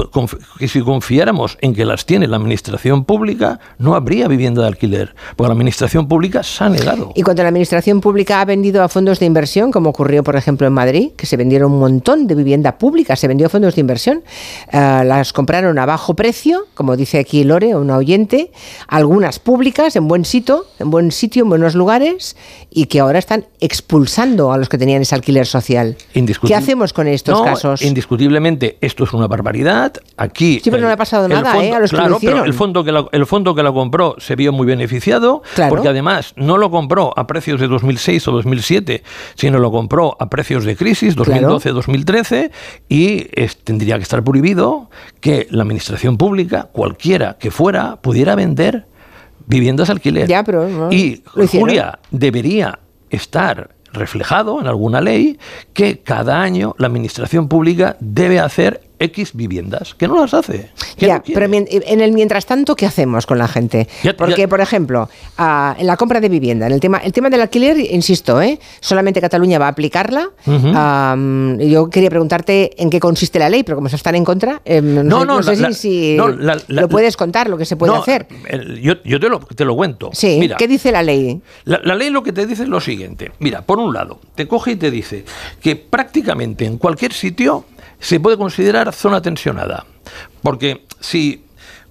si 0.68 0.82
confiáramos 0.82 1.58
en 1.60 1.76
que 1.76 1.86
las 1.86 2.06
tiene 2.06 2.26
la 2.28 2.38
administración 2.38 3.04
pública, 3.04 3.60
no 3.80 3.96
habría 3.96 4.30
vivienda 4.30 4.62
de 4.62 4.70
alquiler. 4.70 5.14
Porque 5.36 5.50
la 5.50 5.54
administración 5.54 6.08
pública 6.08 6.42
se 6.42 6.64
ha 6.64 6.70
negado. 6.70 7.12
Y 7.16 7.24
cuando 7.24 7.44
la 7.44 7.50
administración 7.50 8.00
pública 8.00 8.40
ha 8.40 8.46
vendido 8.46 8.82
a 8.82 8.88
fondos 8.88 9.20
de 9.20 9.26
inversión, 9.26 9.70
como 9.70 9.90
ocurrió 9.90 10.24
por 10.24 10.38
ejemplo 10.38 10.66
en 10.66 10.74
Madrid, 10.74 11.12
que 11.18 11.26
se 11.26 11.36
vendieron 11.36 11.74
un 11.74 11.80
montón 11.80 12.28
de 12.28 12.36
vivienda 12.36 12.78
pública, 12.78 13.18
se 13.18 13.28
vendió 13.28 13.48
a 13.48 13.50
fondos 13.50 13.76
de 13.76 13.82
inversión, 13.82 14.24
eh, 14.72 15.02
las 15.06 15.34
compraron 15.34 15.78
a 15.80 15.86
bajo 15.86 16.16
precio, 16.16 16.68
como 16.76 16.96
dice 16.96 17.20
aquí 17.20 17.44
Lore, 17.44 17.76
una 17.76 17.98
oyente, 17.98 18.52
algunas 18.88 19.40
públicas 19.40 19.98
en 19.98 20.08
buen 20.08 20.24
sitio, 20.24 20.66
en 20.80 20.90
buen 20.90 21.12
sitio, 21.12 21.44
en 21.44 21.50
buenos 21.50 21.76
lugares 21.76 22.38
y 22.70 22.86
que 22.86 23.00
ahora 23.00 23.20
están 23.20 23.46
expulsando 23.60 24.52
a 24.52 24.58
los 24.58 24.70
que 24.70 24.78
tenían 24.78 25.02
ese 25.02 25.16
alquiler 25.16 25.46
social. 25.46 25.96
¿Qué 26.46 26.56
hacemos 26.56 26.94
con 26.94 27.08
estos 27.08 27.42
casos? 27.42 27.82
Indiscutiblemente, 27.82 28.78
esto 28.82 29.04
es 29.04 29.14
una 29.14 29.28
barbaridad. 29.28 29.94
Aquí. 30.18 30.60
Sí, 30.64 30.70
pero 30.70 30.82
no 30.82 30.88
le 30.88 30.94
ha 30.94 30.98
pasado 30.98 31.28
nada, 31.28 31.64
¿eh? 31.64 31.74
A 31.74 31.80
los 31.80 31.92
claro, 31.92 32.18
pero 32.22 32.44
el 32.44 32.54
fondo, 32.54 32.84
que 32.84 32.92
la, 32.92 33.06
el 33.12 33.26
fondo 33.26 33.56
que 33.56 33.64
la 33.64 33.72
compró 33.72 34.16
se 34.18 34.36
vio 34.36 34.52
muy 34.52 34.66
beneficiado, 34.66 35.44
porque 35.70 35.90
además 35.90 36.34
no 36.36 36.58
lo 36.58 36.72
compró 36.72 37.14
a 37.16 37.28
precios 37.28 37.60
de 37.60 37.68
2006 37.68 38.28
o 38.28 38.32
2007, 38.32 39.04
sino 39.36 39.60
lo 39.60 39.72
compró 39.72 40.16
a 40.20 40.30
precios 40.30 40.66
de 40.66 40.76
crisis, 40.76 41.16
2012-2013, 41.18 42.52
y 42.90 43.24
tendría 43.64 43.98
que 43.98 44.04
estar 44.04 44.24
prohibido 44.24 44.90
que 45.20 45.48
la 45.50 45.64
administración 45.64 46.18
pública, 46.18 46.70
cualquiera 46.72 47.38
que 47.40 47.52
fuera, 47.52 47.98
pudiera 48.02 48.36
vender 48.36 48.86
viviendas 49.46 49.90
alquiler. 49.90 50.28
Ya, 50.28 50.44
pero 50.44 50.92
y 50.92 51.22
Julia 51.52 52.00
debería 52.12 52.80
estar 53.10 53.70
reflejado 53.94 54.60
en 54.60 54.68
alguna 54.68 55.02
ley 55.02 55.38
que 55.74 56.00
cada 56.00 56.42
año 56.42 56.76
la 56.78 56.88
administración 56.88 57.48
pública 57.48 57.96
debe 58.00 58.40
hacer 58.40 58.82
X 59.04 59.32
viviendas, 59.34 59.94
que 59.94 60.08
no 60.08 60.20
las 60.20 60.34
hace. 60.34 60.72
Ya, 60.98 61.22
pero 61.26 61.46
en 61.46 62.02
el 62.02 62.12
mientras 62.14 62.46
tanto, 62.46 62.76
¿qué 62.76 62.86
hacemos 62.86 63.26
con 63.26 63.38
la 63.38 63.48
gente? 63.48 63.88
Porque, 64.18 64.48
por 64.48 64.62
ejemplo, 64.62 65.10
ah, 65.38 65.76
en 65.78 65.88
la 65.88 65.98
compra 65.98 66.20
de 66.20 66.30
vivienda, 66.30 66.68
en 66.68 66.74
el 66.74 66.80
tema, 66.80 67.00
el 67.00 67.12
tema 67.12 67.30
del 67.30 67.42
alquiler, 67.42 67.78
insisto, 67.78 68.42
¿eh? 68.42 68.60
solamente 68.80 69.20
Cataluña 69.20 69.60
va 69.60 69.66
a 69.66 69.70
aplicarla. 69.70 70.30
yo 70.46 71.90
quería 71.90 72.10
preguntarte 72.10 72.82
en 72.82 72.90
qué 72.90 73.00
consiste 73.00 73.40
la 73.40 73.50
ley, 73.50 73.64
pero 73.64 73.76
como 73.76 73.90
se 73.90 73.96
están 73.96 74.16
en 74.16 74.24
contra, 74.24 74.62
em, 74.66 75.06
no, 75.06 75.44
sé, 75.44 75.74
si, 75.74 76.18
lo 76.18 76.90
puedes 76.90 77.18
contar, 77.18 77.50
lo 77.50 77.58
que 77.58 77.66
se 77.66 77.76
puede 77.76 77.96
hacer. 77.96 78.28
yo, 78.82 78.98
te, 79.02 79.30
lo, 79.30 79.40
te, 79.40 79.66
lo, 79.66 79.76
cuento. 79.76 80.10
Sí, 80.14 80.50
¿qué 80.58 80.68
dice 80.68 80.92
la 80.92 81.04
ley? 81.04 81.42
La 81.66 81.96
ley 81.96 82.10
lo 82.10 82.24
que 82.24 82.32
te 82.32 82.46
dice 82.46 82.64
es 82.64 82.70
lo 82.70 82.80
siguiente. 82.80 83.32
Mira, 83.40 83.62
por 83.62 83.80
un 83.80 83.94
lado, 83.94 84.20
te 84.36 84.48
coge 84.48 84.72
y 84.72 84.76
te 84.76 84.92
dice 84.92 85.26
que 85.62 85.76
prácticamente 85.76 86.66
en 86.66 86.78
cualquier 86.78 87.14
sitio 87.14 87.66
se 88.04 88.20
puede 88.20 88.38
considerar 88.38 88.94
zona 88.94 89.22
tensionada. 89.22 89.86
Porque 90.42 90.86
si 91.00 91.44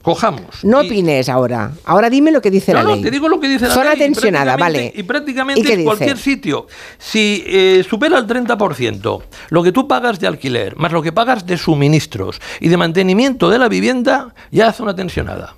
cojamos. 0.03 0.63
No 0.63 0.81
opines 0.81 1.29
ahora. 1.29 1.73
Ahora 1.85 2.11
dime 2.11 2.31
lo 2.31 2.43
que 2.43 2.51
dice 2.51 2.75
la 2.75 2.83
ley. 2.83 2.97
No, 2.97 3.03
te 3.03 3.11
digo 3.11 3.29
lo 3.29 3.41
que 3.41 3.49
dice 3.49 3.67
la 3.67 3.75
ley. 3.75 3.85
Zona 3.85 3.97
tensionada, 3.97 4.57
vale. 4.57 4.93
Y 4.95 5.03
prácticamente 5.05 5.73
en 5.73 5.85
cualquier 5.85 6.19
sitio, 6.19 6.67
si 6.99 7.43
eh, 7.47 7.85
supera 7.89 8.19
el 8.19 8.27
30% 8.27 9.23
lo 9.49 9.63
que 9.63 9.73
tú 9.73 9.89
pagas 9.89 10.21
de 10.21 10.27
alquiler, 10.27 10.77
más 10.77 10.93
lo 10.93 11.03
que 11.03 11.13
pagas 11.13 11.47
de 11.47 11.57
suministros 11.57 12.41
y 12.61 12.69
de 12.69 12.77
mantenimiento 12.77 13.49
de 13.49 13.59
la 13.59 13.69
vivienda, 13.69 14.35
ya 14.51 14.69
es 14.69 14.77
zona 14.77 14.95
tensionada. 14.95 15.55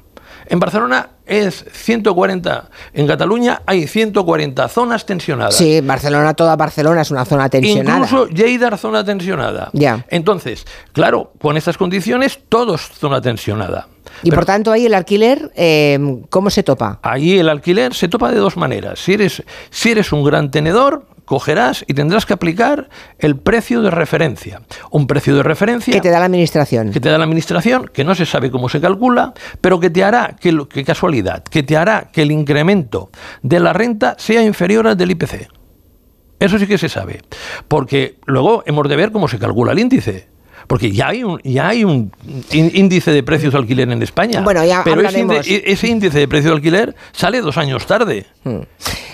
En 0.47 0.61
Barcelona 0.61 1.11
es 1.27 1.65
140. 1.73 2.71
En 2.93 3.07
Cataluña 3.07 3.63
hay 3.67 3.87
140 3.87 4.69
zonas 4.69 5.07
tensionadas. 5.07 5.57
Sí, 5.57 5.81
Barcelona, 5.81 6.35
toda 6.35 6.57
Barcelona 6.57 7.03
es 7.03 7.11
una 7.11 7.25
zona 7.25 7.49
tensionada. 7.49 7.99
Incluso 8.05 8.29
Lleida 8.29 8.77
zona 8.77 9.05
tensionada. 9.05 9.71
Ya. 9.73 10.05
Entonces, 10.09 10.67
claro, 10.93 11.33
con 11.41 11.57
estas 11.57 11.79
condiciones, 11.79 12.41
todos 12.49 12.91
zona 12.99 13.21
tensionada. 13.21 13.89
Y 14.23 14.31
por 14.31 14.45
tanto, 14.45 14.71
ahí 14.71 14.87
el 14.87 14.95
alquiler, 14.95 15.51
eh, 15.57 15.99
¿cómo 16.31 16.51
se 16.51 16.63
topa? 16.63 16.99
Ahí 17.03 17.39
el 17.39 17.49
alquiler 17.49 17.95
se 17.95 18.09
topa 18.09 18.31
de 18.31 18.39
dos 18.39 18.57
maneras. 18.57 19.01
Si 19.01 19.15
eres, 19.15 19.43
si 19.71 19.91
eres 19.91 20.13
un 20.13 20.25
gran 20.25 20.51
tenedor, 20.51 21.07
cogerás 21.25 21.85
y 21.87 21.95
tendrás 21.95 22.27
que 22.27 22.35
aplicar 22.35 22.89
el 23.19 23.37
precio 23.37 23.83
de 23.83 23.91
referencia. 23.91 24.63
Un 24.91 25.07
precio 25.07 25.37
de 25.37 25.43
referencia... 25.43 25.93
Que 25.93 26.01
te 26.01 26.11
da 26.11 26.19
la 26.19 26.27
administración. 26.27 26.93
Que 26.93 27.01
te 27.01 27.09
da 27.09 27.19
la 27.19 27.25
administración, 27.25 27.91
que 27.93 28.05
no 28.05 28.15
se 28.15 28.27
sabe 28.27 28.51
cómo 28.51 28.69
se 28.69 28.81
calcula, 28.81 29.35
pero 29.61 29.81
que 29.81 29.91
te 29.91 30.05
hará, 30.05 30.37
que, 30.39 30.67
qué 30.69 30.85
casualidad, 30.85 31.43
que 31.45 31.63
te 31.63 31.77
hará 31.77 32.09
que 32.13 32.23
el 32.23 32.31
incremento 32.31 33.11
de 33.43 33.61
la 33.61 33.73
renta 33.73 34.17
sea 34.19 34.43
inferior 34.43 34.87
al 34.87 34.97
del 34.97 35.13
IPC. 35.13 35.49
Eso 36.41 36.59
sí 36.59 36.67
que 36.67 36.79
se 36.79 36.89
sabe. 36.89 37.23
Porque 37.69 38.19
luego 38.27 38.63
hemos 38.67 38.89
de 38.89 38.97
ver 38.97 39.13
cómo 39.13 39.29
se 39.29 39.39
calcula 39.39 39.73
el 39.73 39.79
índice. 39.79 40.29
Porque 40.67 40.91
ya 40.93 41.09
hay 41.09 41.25
un, 41.25 41.41
ya 41.43 41.69
hay 41.69 41.85
un 41.85 42.13
índice 42.53 43.11
de 43.11 43.23
precios 43.23 43.53
de 43.53 43.59
alquiler 43.59 43.91
en 43.91 44.03
España. 44.03 44.41
Bueno, 44.43 44.65
ya 44.65 44.83
pero 44.85 45.03
ese 45.03 45.87
índice, 45.89 46.19
de 46.19 46.29
precio 46.29 46.51
de 46.51 46.57
alquiler 46.57 46.95
sale 47.13 47.41
dos 47.41 47.57
años 47.59 47.87
tarde. 47.87 48.27
Hmm. 48.45 48.61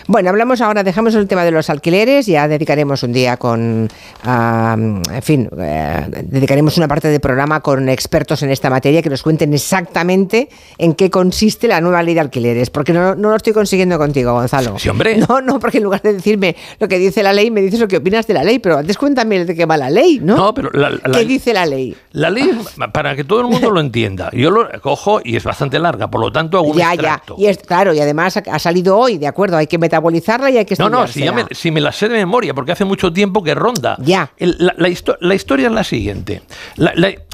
Bueno, 0.06 0.30
hablamos 0.30 0.60
ahora, 0.60 0.82
dejamos 0.82 1.14
el 1.14 1.28
tema 1.28 1.44
de 1.44 1.52
los 1.52 1.70
alquileres, 1.70 2.26
ya 2.26 2.48
dedicaremos 2.48 3.04
un 3.04 3.12
día 3.12 3.36
con, 3.36 3.88
en 4.24 5.22
fin, 5.22 5.48
eh, 5.56 6.04
dedicaremos 6.24 6.76
una 6.78 6.88
parte 6.88 7.06
del 7.06 7.20
programa 7.20 7.60
con 7.60 7.88
expertos 7.88 8.42
en 8.42 8.50
esta 8.50 8.70
materia 8.70 9.02
que 9.02 9.10
nos 9.10 9.22
cuenten 9.22 9.54
exactamente 9.54 10.48
en 10.78 10.94
qué 10.94 11.10
consiste 11.10 11.68
la 11.68 11.80
nueva 11.80 12.02
ley 12.02 12.14
de 12.14 12.20
alquileres, 12.20 12.70
porque 12.70 12.92
no, 12.92 13.14
no 13.14 13.30
lo 13.30 13.36
estoy 13.36 13.52
consiguiendo 13.52 13.98
contigo, 13.98 14.32
Gonzalo. 14.32 14.78
Sí, 14.80 14.88
hombre. 14.88 15.16
No, 15.28 15.40
no, 15.40 15.60
porque 15.60 15.78
en 15.78 15.84
lugar 15.84 16.02
de 16.02 16.14
decirme 16.14 16.56
lo 16.80 16.88
que 16.88 16.98
dice 16.98 17.22
la 17.22 17.32
ley, 17.32 17.52
me 17.52 17.60
dices 17.60 17.78
lo 17.78 17.86
que 17.86 17.98
opinas 17.98 18.26
de 18.26 18.34
la 18.34 18.42
ley, 18.42 18.58
pero 18.58 18.78
antes 18.78 18.98
cuéntame 18.98 19.44
de 19.44 19.54
qué 19.54 19.64
va 19.64 19.76
la 19.76 19.90
ley, 19.90 20.18
¿no? 20.20 20.36
No, 20.36 20.54
pero 20.54 20.70
la, 20.72 20.98
¿Qué 21.12 21.24
dice 21.24 21.39
la 21.46 21.66
ley? 21.66 21.96
La 22.12 22.30
ley, 22.30 22.50
para 22.92 23.16
que 23.16 23.24
todo 23.24 23.40
el 23.40 23.46
mundo 23.46 23.70
lo 23.70 23.80
entienda, 23.80 24.30
yo 24.32 24.50
lo 24.50 24.68
cojo 24.80 25.20
y 25.24 25.36
es 25.36 25.44
bastante 25.44 25.78
larga, 25.78 26.10
por 26.10 26.20
lo 26.20 26.30
tanto 26.30 26.58
hago 26.58 26.68
un 26.68 26.76
ya, 26.76 26.94
Ya, 26.94 27.22
y 27.36 27.46
es, 27.46 27.58
claro, 27.58 27.92
y 27.94 28.00
además 28.00 28.36
ha 28.36 28.58
salido 28.58 28.96
hoy, 28.96 29.18
¿de 29.18 29.26
acuerdo? 29.26 29.56
Hay 29.56 29.66
que 29.66 29.78
metabolizarla 29.78 30.50
y 30.50 30.58
hay 30.58 30.64
que 30.64 30.76
No, 30.78 30.88
no, 30.88 31.06
si, 31.06 31.22
me, 31.30 31.46
si, 31.50 31.70
me, 31.70 31.80
la 31.80 31.92
sé 31.92 32.08
de 32.08 32.18
memoria, 32.18 32.54
porque 32.54 32.72
hace 32.72 32.84
mucho 32.84 33.12
tiempo 33.12 33.42
que 33.42 33.54
ronda. 33.54 33.96
Ya. 34.00 34.32
la, 34.38 34.74
la, 34.76 35.34
historia 35.34 35.66
es 35.66 35.72
la 35.72 35.84
siguiente. 35.84 36.42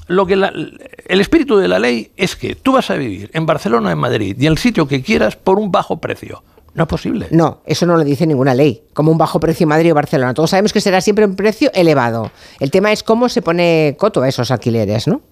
lo 0.08 0.26
que 0.26 0.34
el 0.34 1.20
espíritu 1.20 1.56
de 1.56 1.68
la 1.68 1.78
ley 1.78 2.10
es 2.16 2.36
que 2.36 2.54
tú 2.54 2.72
vas 2.72 2.90
a 2.90 2.94
vivir 2.94 3.30
en 3.32 3.46
Barcelona, 3.46 3.92
en 3.92 3.98
Madrid 3.98 4.36
y 4.38 4.46
en 4.46 4.52
el 4.52 4.58
sitio 4.58 4.86
que 4.86 5.02
quieras 5.02 5.36
por 5.36 5.58
un 5.58 5.70
bajo 5.70 5.98
precio. 5.98 6.42
No 6.76 6.82
es 6.82 6.88
posible. 6.88 7.26
No, 7.30 7.62
eso 7.64 7.86
no 7.86 7.96
lo 7.96 8.04
dice 8.04 8.26
ninguna 8.26 8.54
ley, 8.54 8.82
como 8.92 9.10
un 9.10 9.16
bajo 9.16 9.40
precio 9.40 9.64
en 9.64 9.70
Madrid 9.70 9.92
o 9.92 9.94
Barcelona. 9.94 10.34
Todos 10.34 10.50
sabemos 10.50 10.74
que 10.74 10.82
será 10.82 11.00
siempre 11.00 11.24
un 11.24 11.34
precio 11.34 11.70
elevado. 11.72 12.30
El 12.60 12.70
tema 12.70 12.92
es 12.92 13.02
cómo 13.02 13.30
se 13.30 13.40
pone 13.40 13.96
coto 13.98 14.20
a 14.20 14.28
esos 14.28 14.50
alquileres, 14.50 15.08
¿no? 15.08 15.22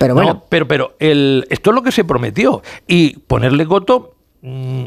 Pero 0.00 0.14
bueno. 0.14 0.42
pero, 0.48 0.66
pero 0.66 0.96
el, 0.98 1.46
esto 1.50 1.70
es 1.70 1.74
lo 1.76 1.82
que 1.84 1.92
se 1.92 2.02
prometió. 2.02 2.62
Y 2.88 3.16
ponerle 3.18 3.64
coto. 3.64 4.16
Mm, 4.40 4.86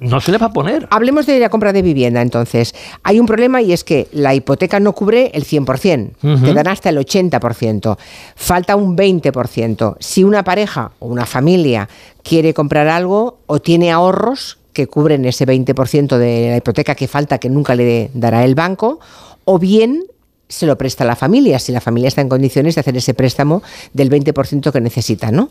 no 0.00 0.20
se 0.20 0.32
le 0.32 0.36
va 0.36 0.48
a 0.48 0.52
poner. 0.52 0.86
Hablemos 0.90 1.24
de 1.24 1.40
la 1.40 1.48
compra 1.48 1.72
de 1.72 1.80
vivienda 1.80 2.20
entonces. 2.20 2.74
Hay 3.02 3.18
un 3.18 3.24
problema 3.24 3.62
y 3.62 3.72
es 3.72 3.82
que 3.84 4.06
la 4.12 4.34
hipoteca 4.34 4.80
no 4.80 4.92
cubre 4.92 5.30
el 5.32 5.46
100%, 5.46 6.44
te 6.44 6.52
dan 6.52 6.68
hasta 6.68 6.90
el 6.90 6.98
80%, 6.98 7.96
falta 8.36 8.76
un 8.76 8.98
20%. 8.98 9.96
Si 9.98 10.24
una 10.24 10.44
pareja 10.44 10.92
o 10.98 11.06
una 11.06 11.24
familia 11.24 11.88
quiere 12.22 12.52
comprar 12.52 12.88
algo 12.88 13.38
o 13.46 13.60
tiene 13.60 13.90
ahorros, 13.90 14.59
que 14.80 14.86
cubren 14.86 15.24
ese 15.26 15.46
20% 15.46 16.16
de 16.16 16.50
la 16.50 16.56
hipoteca 16.56 16.94
que 16.94 17.06
falta, 17.06 17.36
que 17.36 17.50
nunca 17.50 17.74
le 17.74 18.10
dará 18.14 18.44
el 18.44 18.54
banco, 18.54 18.98
o 19.44 19.58
bien 19.58 20.04
se 20.48 20.66
lo 20.66 20.78
presta 20.78 21.04
la 21.04 21.16
familia, 21.16 21.58
si 21.58 21.70
la 21.70 21.82
familia 21.82 22.08
está 22.08 22.22
en 22.22 22.28
condiciones 22.28 22.74
de 22.74 22.80
hacer 22.80 22.96
ese 22.96 23.12
préstamo 23.12 23.62
del 23.92 24.10
20% 24.10 24.72
que 24.72 24.80
necesita, 24.80 25.30
¿no? 25.30 25.50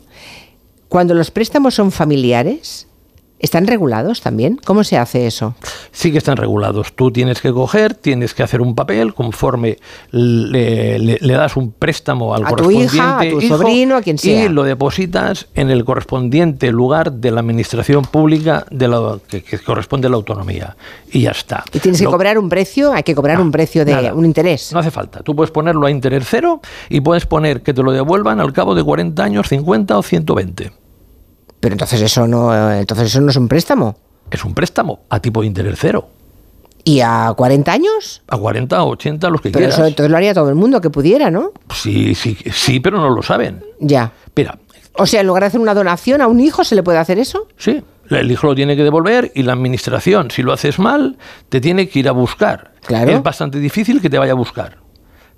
Cuando 0.88 1.14
los 1.14 1.30
préstamos 1.30 1.74
son 1.74 1.92
familiares, 1.92 2.88
¿Están 3.40 3.66
regulados 3.66 4.20
también? 4.20 4.60
¿Cómo 4.64 4.84
se 4.84 4.98
hace 4.98 5.26
eso? 5.26 5.54
Sí 5.92 6.12
que 6.12 6.18
están 6.18 6.36
regulados. 6.36 6.92
Tú 6.92 7.10
tienes 7.10 7.40
que 7.40 7.52
coger, 7.52 7.94
tienes 7.94 8.34
que 8.34 8.42
hacer 8.42 8.60
un 8.60 8.74
papel 8.74 9.14
conforme 9.14 9.78
le, 10.10 11.18
das 11.18 11.56
un 11.56 11.72
préstamo 11.72 12.34
al 12.34 12.44
a 12.44 12.50
correspondiente 12.50 12.90
tu 12.90 12.96
hija, 12.96 13.18
a 13.18 13.30
tu 13.30 13.40
sobrino, 13.40 13.96
a 13.96 14.02
quien 14.02 14.18
sea. 14.18 14.44
Y 14.44 14.48
lo 14.50 14.62
depositas 14.62 15.48
en 15.54 15.70
el 15.70 15.86
correspondiente 15.86 16.70
lugar 16.70 17.12
de 17.12 17.30
la 17.30 17.40
administración 17.40 18.04
pública 18.04 18.66
de 18.70 18.88
la, 18.88 19.18
que, 19.26 19.42
corresponde 19.58 20.08
a 20.08 20.10
la 20.10 20.16
autonomía. 20.16 20.76
Y 21.10 21.22
ya 21.22 21.30
está. 21.30 21.64
¿Y 21.72 21.78
tienes 21.78 21.98
que 21.98 22.06
cobrar 22.06 22.38
un 22.38 22.50
precio? 22.50 22.92
¿Hay 22.92 23.04
que 23.04 23.14
cobrar 23.14 23.40
un 23.40 23.50
precio 23.50 23.86
de 23.86 24.12
un 24.12 24.26
interés? 24.26 24.70
No 24.72 24.80
hace 24.80 24.90
falta. 24.90 25.20
Tú 25.20 25.34
puedes 25.34 25.50
ponerlo 25.50 25.86
a 25.86 25.90
interés 25.90 26.26
cero 26.28 26.60
y 26.90 27.00
puedes 27.00 27.24
poner 27.24 27.62
que 27.62 27.72
te 27.72 27.82
lo 27.82 27.90
devuelvan 27.92 28.38
al 28.38 28.52
cabo 28.52 28.74
de 28.74 28.84
40 28.84 29.22
años, 29.22 29.48
50 29.48 29.96
o 29.96 30.02
120. 30.02 30.72
Pero 31.60 31.74
entonces 31.74 32.00
eso 32.00 32.26
no, 32.26 32.72
entonces 32.72 33.08
eso 33.08 33.20
no 33.20 33.30
es 33.30 33.36
un 33.36 33.48
préstamo. 33.48 33.96
Es 34.30 34.44
un 34.44 34.54
préstamo 34.54 35.00
a 35.08 35.20
tipo 35.20 35.42
de 35.42 35.46
interés 35.46 35.76
cero. 35.78 36.08
¿Y 36.84 37.00
a 37.00 37.32
40 37.36 37.70
años? 37.70 38.22
A 38.28 38.38
40 38.38 38.82
o 38.82 38.90
80, 38.90 39.28
los 39.28 39.40
que 39.40 39.50
pero 39.50 39.60
quieras. 39.60 39.74
Eso 39.74 39.86
entonces 39.86 40.10
lo 40.10 40.16
haría 40.16 40.32
todo 40.32 40.48
el 40.48 40.54
mundo 40.54 40.80
que 40.80 40.88
pudiera, 40.88 41.30
¿no? 41.30 41.52
Sí, 41.74 42.14
sí, 42.14 42.38
sí, 42.50 42.80
pero 42.80 42.98
no 42.98 43.10
lo 43.10 43.22
saben. 43.22 43.62
Ya. 43.80 44.12
Mira. 44.34 44.58
O 44.94 45.06
sea, 45.06 45.20
en 45.20 45.26
lugar 45.26 45.42
de 45.42 45.48
hacer 45.48 45.60
una 45.60 45.74
donación 45.74 46.22
a 46.22 46.26
un 46.26 46.40
hijo, 46.40 46.64
¿se 46.64 46.74
le 46.74 46.82
puede 46.82 46.98
hacer 46.98 47.18
eso? 47.18 47.48
Sí. 47.56 47.82
El 48.08 48.30
hijo 48.30 48.48
lo 48.48 48.54
tiene 48.54 48.76
que 48.76 48.82
devolver 48.82 49.30
y 49.34 49.42
la 49.42 49.52
administración, 49.52 50.30
si 50.30 50.42
lo 50.42 50.52
haces 50.52 50.78
mal, 50.78 51.16
te 51.48 51.60
tiene 51.60 51.88
que 51.88 52.00
ir 52.00 52.08
a 52.08 52.12
buscar. 52.12 52.72
Claro. 52.84 53.12
Es 53.12 53.22
bastante 53.22 53.58
difícil 53.60 54.00
que 54.00 54.10
te 54.10 54.18
vaya 54.18 54.32
a 54.32 54.36
buscar. 54.36 54.78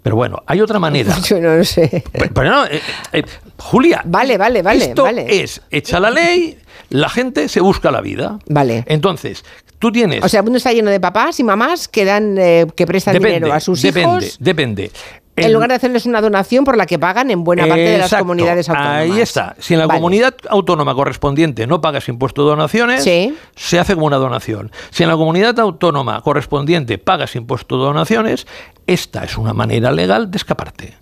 Pero 0.02 0.16
bueno, 0.16 0.42
hay 0.46 0.60
otra 0.60 0.78
manera. 0.78 1.16
Yo 1.24 1.40
no 1.40 1.56
lo 1.56 1.64
sé. 1.64 2.02
Pero, 2.12 2.50
no, 2.50 2.66
eh, 2.66 2.80
eh, 3.12 3.22
Julia. 3.58 4.02
Vale, 4.04 4.36
vale, 4.36 4.62
vale. 4.62 4.86
Esto 4.86 5.04
vale. 5.04 5.42
es, 5.42 5.62
echa 5.70 6.00
la 6.00 6.10
ley, 6.10 6.58
la 6.90 7.08
gente 7.08 7.48
se 7.48 7.60
busca 7.60 7.90
la 7.90 8.00
vida. 8.00 8.38
Vale. 8.46 8.84
Entonces, 8.88 9.44
tú 9.78 9.92
tienes. 9.92 10.24
O 10.24 10.28
sea, 10.28 10.40
el 10.40 10.44
mundo 10.44 10.56
está 10.56 10.72
lleno 10.72 10.90
de 10.90 10.98
papás 10.98 11.38
y 11.40 11.44
mamás 11.44 11.86
que 11.88 12.04
dan, 12.04 12.36
eh, 12.38 12.66
que 12.74 12.86
prestan 12.86 13.18
dinero 13.18 13.52
a 13.52 13.60
sus 13.60 13.80
depende, 13.80 14.26
hijos. 14.26 14.36
Depende, 14.40 14.90
En 15.36 15.52
lugar 15.52 15.70
de 15.70 15.76
hacerles 15.76 16.04
una 16.04 16.20
donación 16.20 16.64
por 16.64 16.76
la 16.76 16.84
que 16.84 16.98
pagan 16.98 17.30
en 17.30 17.42
buena 17.42 17.66
parte 17.66 17.82
de 17.82 17.98
las 17.98 18.14
comunidades 18.14 18.68
autónomas. 18.68 18.96
Ahí 18.96 19.20
está. 19.20 19.56
Si 19.58 19.74
en 19.74 19.80
la 19.80 19.88
comunidad 19.88 20.34
autónoma 20.48 20.94
correspondiente 20.94 21.66
no 21.66 21.80
pagas 21.80 22.08
impuesto 22.08 22.44
de 22.44 22.50
donaciones, 22.50 23.02
se 23.02 23.78
hace 23.78 23.94
como 23.94 24.06
una 24.06 24.18
donación. 24.18 24.70
Si 24.90 25.02
en 25.02 25.08
la 25.08 25.16
comunidad 25.16 25.58
autónoma 25.58 26.20
correspondiente 26.20 26.98
pagas 26.98 27.34
impuesto 27.34 27.78
de 27.78 27.84
donaciones, 27.84 28.46
esta 28.86 29.24
es 29.24 29.38
una 29.38 29.54
manera 29.54 29.90
legal 29.90 30.30
de 30.30 30.36
escaparte. 30.36 30.94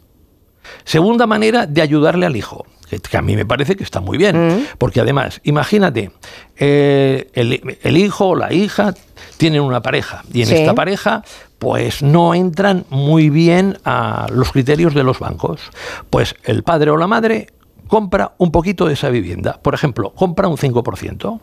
Segunda 0.84 1.26
manera 1.26 1.66
de 1.66 1.82
ayudarle 1.82 2.26
al 2.26 2.36
hijo, 2.36 2.66
que 2.98 3.16
a 3.16 3.22
mí 3.22 3.36
me 3.36 3.46
parece 3.46 3.76
que 3.76 3.84
está 3.84 4.00
muy 4.00 4.18
bien, 4.18 4.48
mm. 4.48 4.66
porque 4.78 5.00
además, 5.00 5.40
imagínate, 5.44 6.12
eh, 6.56 7.30
el, 7.34 7.96
hijo 7.96 8.28
o 8.28 8.36
la 8.36 8.52
hija 8.52 8.94
tienen 9.36 9.62
una 9.62 9.82
pareja 9.82 10.22
y 10.32 10.42
en 10.42 10.52
esta 10.52 10.74
pareja 10.74 11.22
pues 11.60 12.02
no 12.02 12.34
entran 12.34 12.86
muy 12.88 13.28
bien 13.28 13.78
a 13.84 14.26
los 14.32 14.50
criterios 14.50 14.94
de 14.94 15.04
los 15.04 15.20
bancos. 15.20 15.60
Pues 16.08 16.34
el 16.44 16.62
padre 16.64 16.90
o 16.90 16.96
la 16.96 17.06
madre 17.06 17.48
compra 17.86 18.32
un 18.38 18.50
poquito 18.50 18.86
de 18.86 18.94
esa 18.94 19.10
vivienda. 19.10 19.60
Por 19.62 19.74
ejemplo, 19.74 20.14
compra 20.14 20.48
un 20.48 20.56
5%. 20.56 21.40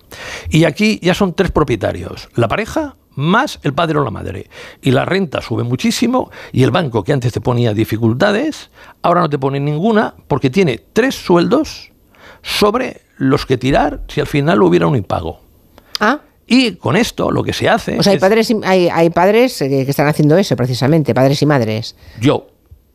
Y 0.49 0.65
aquí 0.65 0.99
ya 1.03 1.13
son 1.13 1.35
tres 1.35 1.51
propietarios. 1.51 2.29
La 2.33 2.47
pareja 2.47 2.95
más 3.13 3.59
el 3.61 3.75
padre 3.75 3.99
o 3.99 4.03
la 4.03 4.09
madre. 4.09 4.49
Y 4.81 4.89
la 4.89 5.05
renta 5.05 5.39
sube 5.41 5.63
muchísimo 5.63 6.31
y 6.51 6.63
el 6.63 6.71
banco 6.71 7.03
que 7.03 7.13
antes 7.13 7.31
te 7.31 7.39
ponía 7.39 7.75
dificultades, 7.75 8.71
ahora 9.03 9.21
no 9.21 9.29
te 9.29 9.37
pone 9.37 9.59
ninguna 9.59 10.15
porque 10.27 10.49
tiene 10.49 10.83
tres 10.93 11.13
sueldos 11.13 11.91
sobre 12.41 13.01
los 13.17 13.45
que 13.45 13.57
tirar 13.57 14.01
si 14.07 14.19
al 14.19 14.27
final 14.27 14.63
hubiera 14.63 14.87
un 14.87 14.95
impago. 14.95 15.41
Ah. 15.99 16.21
Y 16.47 16.71
con 16.73 16.95
esto 16.95 17.29
lo 17.29 17.43
que 17.43 17.53
se 17.53 17.67
hace... 17.67 17.99
O 17.99 18.03
sea, 18.03 18.13
hay, 18.13 18.19
padres, 18.19 18.53
hay, 18.63 18.87
hay 18.89 19.09
padres 19.09 19.61
eh, 19.61 19.69
que 19.69 19.91
están 19.91 20.07
haciendo 20.07 20.37
eso 20.37 20.55
precisamente, 20.55 21.13
padres 21.13 21.41
y 21.41 21.45
madres. 21.45 21.95
Yo. 22.21 22.47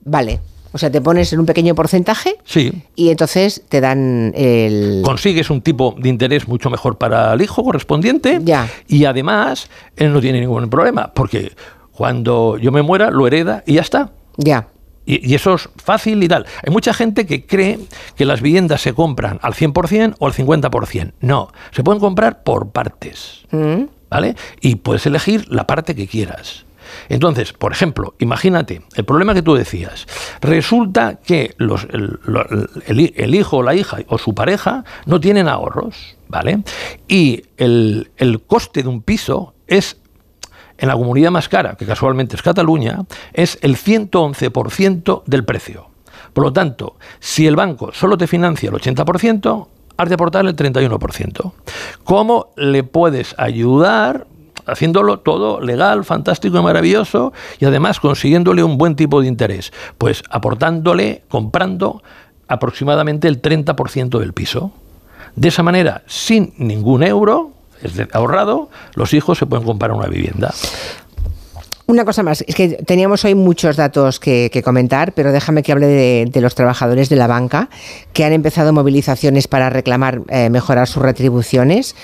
Vale. 0.04 0.40
O 0.72 0.78
sea, 0.78 0.90
te 0.90 1.02
pones 1.02 1.32
en 1.34 1.40
un 1.40 1.46
pequeño 1.46 1.74
porcentaje 1.74 2.36
sí. 2.44 2.72
y 2.96 3.10
entonces 3.10 3.62
te 3.68 3.82
dan 3.82 4.32
el... 4.34 5.02
Consigues 5.04 5.50
un 5.50 5.60
tipo 5.60 5.94
de 5.98 6.08
interés 6.08 6.48
mucho 6.48 6.70
mejor 6.70 6.96
para 6.96 7.34
el 7.34 7.42
hijo 7.42 7.62
correspondiente 7.62 8.40
ya. 8.42 8.68
y 8.88 9.04
además 9.04 9.68
él 9.96 10.14
no 10.14 10.20
tiene 10.22 10.40
ningún 10.40 10.70
problema 10.70 11.12
porque 11.12 11.52
cuando 11.92 12.56
yo 12.56 12.72
me 12.72 12.80
muera 12.80 13.10
lo 13.10 13.26
hereda 13.26 13.62
y 13.66 13.74
ya 13.74 13.82
está. 13.82 14.12
Ya. 14.38 14.68
Y, 15.04 15.34
eso 15.34 15.54
es 15.54 15.68
fácil 15.76 16.22
y 16.22 16.28
tal. 16.28 16.46
Hay 16.64 16.72
mucha 16.72 16.94
gente 16.94 17.26
que 17.26 17.46
cree 17.46 17.78
que 18.16 18.24
las 18.24 18.40
viviendas 18.40 18.82
se 18.82 18.92
compran 18.94 19.38
al 19.42 19.54
100% 19.54 20.16
o 20.18 20.26
al 20.26 20.32
50%. 20.32 21.12
No, 21.20 21.52
se 21.70 21.82
pueden 21.82 22.00
comprar 22.00 22.42
por 22.42 22.70
partes. 22.70 23.44
Mm. 23.50 23.84
¿Vale? 24.10 24.36
Y 24.60 24.76
puedes 24.76 25.06
elegir 25.06 25.46
la 25.48 25.66
parte 25.66 25.94
que 25.94 26.06
quieras. 26.06 26.66
Entonces, 27.08 27.52
por 27.52 27.72
ejemplo, 27.72 28.14
imagínate, 28.18 28.82
el 28.94 29.04
problema 29.04 29.34
que 29.34 29.42
tú 29.42 29.54
decías, 29.54 30.06
resulta 30.40 31.16
que 31.16 31.54
los, 31.58 31.86
el, 31.90 33.34
hijo 33.34 33.58
o 33.58 33.62
la 33.62 33.74
hija 33.74 33.98
o 34.08 34.18
su 34.18 34.34
pareja 34.34 34.84
no 35.06 35.20
tienen 35.20 35.48
ahorros, 35.48 36.16
¿vale? 36.28 36.62
Y 37.08 37.44
el, 37.56 38.10
coste 38.46 38.82
de 38.82 38.88
un 38.88 39.02
piso 39.02 39.54
es 39.66 39.96
en 40.82 40.88
la 40.88 40.94
comunidad 40.94 41.30
más 41.30 41.48
cara, 41.48 41.76
que 41.76 41.86
casualmente 41.86 42.34
es 42.34 42.42
Cataluña, 42.42 43.04
es 43.32 43.56
el 43.62 43.76
111% 43.76 45.22
del 45.26 45.44
precio. 45.44 45.86
Por 46.32 46.42
lo 46.42 46.52
tanto, 46.52 46.96
si 47.20 47.46
el 47.46 47.54
banco 47.54 47.92
solo 47.92 48.18
te 48.18 48.26
financia 48.26 48.68
el 48.68 48.74
80%, 48.74 49.68
has 49.96 50.08
de 50.08 50.14
aportar 50.14 50.44
el 50.44 50.56
31%. 50.56 51.52
¿Cómo 52.02 52.48
le 52.56 52.82
puedes 52.82 53.36
ayudar 53.38 54.26
haciéndolo 54.66 55.20
todo 55.20 55.60
legal, 55.60 56.04
fantástico 56.04 56.58
y 56.58 56.62
maravilloso 56.62 57.32
y 57.60 57.64
además 57.64 58.00
consiguiéndole 58.00 58.64
un 58.64 58.76
buen 58.76 58.96
tipo 58.96 59.20
de 59.20 59.28
interés, 59.28 59.72
pues 59.98 60.24
aportándole, 60.30 61.22
comprando 61.28 62.02
aproximadamente 62.48 63.28
el 63.28 63.40
30% 63.40 64.18
del 64.18 64.32
piso. 64.32 64.72
De 65.36 65.46
esa 65.46 65.62
manera, 65.62 66.02
sin 66.06 66.54
ningún 66.58 67.04
euro 67.04 67.52
ahorrado, 68.12 68.70
los 68.94 69.14
hijos 69.14 69.38
se 69.38 69.46
pueden 69.46 69.64
comprar 69.64 69.92
una 69.92 70.06
vivienda. 70.06 70.52
Una 71.86 72.04
cosa 72.04 72.22
más, 72.22 72.44
es 72.46 72.54
que 72.54 72.68
teníamos 72.68 73.24
hoy 73.24 73.34
muchos 73.34 73.76
datos 73.76 74.20
que, 74.20 74.62
comentar, 74.64 75.12
pero 75.12 75.32
déjame 75.32 75.62
que 75.62 75.72
hable 75.72 75.86
de, 76.26 76.40
los 76.40 76.54
trabajadores 76.54 77.08
de 77.08 77.16
la 77.16 77.26
banca 77.26 77.68
que 78.12 78.24
han 78.24 78.32
empezado 78.32 78.72
movilizaciones 78.72 79.48
para 79.48 79.68
reclamar 79.68 80.22
eh, 80.28 80.48
mejorar 80.48 80.86
sus 80.86 81.02
retribuciones. 81.02 81.94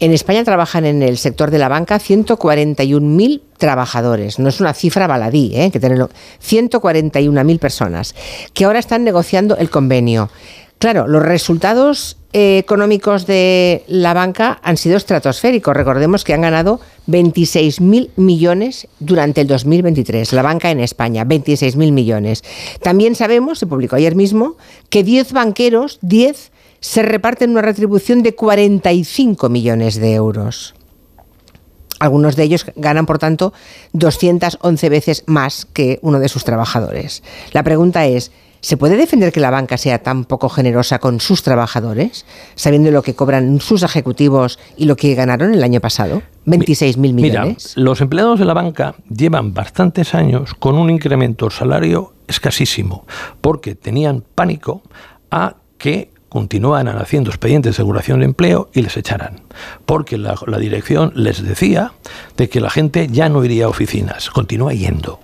En 0.00 0.12
España 0.12 0.44
trabajan 0.44 0.84
en 0.84 1.02
el 1.02 1.18
sector 1.18 1.50
de 1.50 1.58
la 1.58 1.68
banca 1.68 1.98
141.000 1.98 3.40
trabajadores. 3.56 4.38
No 4.38 4.48
es 4.48 4.60
una 4.60 4.74
cifra 4.74 5.06
baladí, 5.06 5.52
¿eh? 5.54 5.70
que 5.70 5.80
tenerlo. 5.80 6.10
141.000 6.46 7.58
personas 7.58 8.14
que 8.52 8.64
ahora 8.64 8.80
están 8.80 9.02
negociando 9.02 9.56
el 9.56 9.70
convenio. 9.70 10.30
Claro, 10.78 11.08
los 11.08 11.22
resultados 11.22 12.17
eh, 12.32 12.58
económicos 12.58 13.26
de 13.26 13.84
la 13.86 14.12
banca 14.12 14.60
han 14.62 14.76
sido 14.76 14.96
estratosféricos. 14.96 15.74
Recordemos 15.74 16.24
que 16.24 16.34
han 16.34 16.42
ganado 16.42 16.78
26.000 17.06 18.10
millones 18.16 18.86
durante 19.00 19.40
el 19.40 19.46
2023. 19.46 20.34
La 20.34 20.42
banca 20.42 20.70
en 20.70 20.80
España, 20.80 21.24
26.000 21.24 21.90
millones. 21.92 22.44
También 22.82 23.14
sabemos, 23.14 23.58
se 23.58 23.66
publicó 23.66 23.96
ayer 23.96 24.14
mismo, 24.14 24.56
que 24.90 25.04
10 25.04 25.32
banqueros, 25.32 25.98
10 26.02 26.52
se 26.80 27.02
reparten 27.02 27.50
una 27.50 27.62
retribución 27.62 28.22
de 28.22 28.34
45 28.34 29.48
millones 29.48 29.96
de 29.96 30.14
euros. 30.14 30.74
Algunos 31.98 32.36
de 32.36 32.44
ellos 32.44 32.66
ganan, 32.76 33.06
por 33.06 33.18
tanto, 33.18 33.52
211 33.94 34.88
veces 34.88 35.24
más 35.26 35.66
que 35.72 35.98
uno 36.02 36.20
de 36.20 36.28
sus 36.28 36.44
trabajadores. 36.44 37.22
La 37.52 37.64
pregunta 37.64 38.06
es, 38.06 38.30
¿se 38.60 38.76
puede 38.76 38.96
defender 38.96 39.32
que 39.32 39.40
la 39.40 39.50
banca 39.50 39.76
sea 39.76 40.02
tan 40.02 40.24
poco 40.24 40.48
generosa 40.48 40.98
con 40.98 41.20
sus 41.20 41.42
trabajadores, 41.42 42.26
sabiendo 42.54 42.90
lo 42.90 43.02
que 43.02 43.14
cobran 43.14 43.60
sus 43.60 43.82
ejecutivos 43.82 44.58
y 44.76 44.86
lo 44.86 44.96
que 44.96 45.14
ganaron 45.14 45.54
el 45.54 45.62
año 45.62 45.80
pasado? 45.80 46.22
26.000 46.46 46.96
millones. 47.12 47.74
Mira, 47.76 47.84
los 47.84 48.00
empleados 48.00 48.38
de 48.38 48.44
la 48.44 48.54
banca 48.54 48.94
llevan 49.08 49.54
bastantes 49.54 50.14
años 50.14 50.54
con 50.54 50.76
un 50.76 50.90
incremento 50.90 51.46
del 51.46 51.52
salario 51.52 52.14
escasísimo, 52.26 53.06
porque 53.40 53.74
tenían 53.74 54.24
pánico 54.34 54.82
a 55.30 55.56
que 55.76 56.10
continúan 56.28 56.88
haciendo 56.88 57.30
expedientes 57.30 57.70
de 57.70 57.76
aseguración 57.76 58.20
de 58.20 58.26
empleo 58.26 58.68
y 58.72 58.82
les 58.82 58.96
echarán. 58.96 59.40
Porque 59.86 60.18
la, 60.18 60.36
dirección 60.58 61.12
les 61.14 61.42
decía 61.42 61.92
de 62.36 62.48
que 62.48 62.60
la 62.60 62.70
gente 62.70 63.08
ya 63.10 63.28
no 63.28 63.44
iría 63.44 63.66
a 63.66 63.68
oficinas, 63.68 64.30
continúa 64.30 64.72
yendo. 64.74 65.20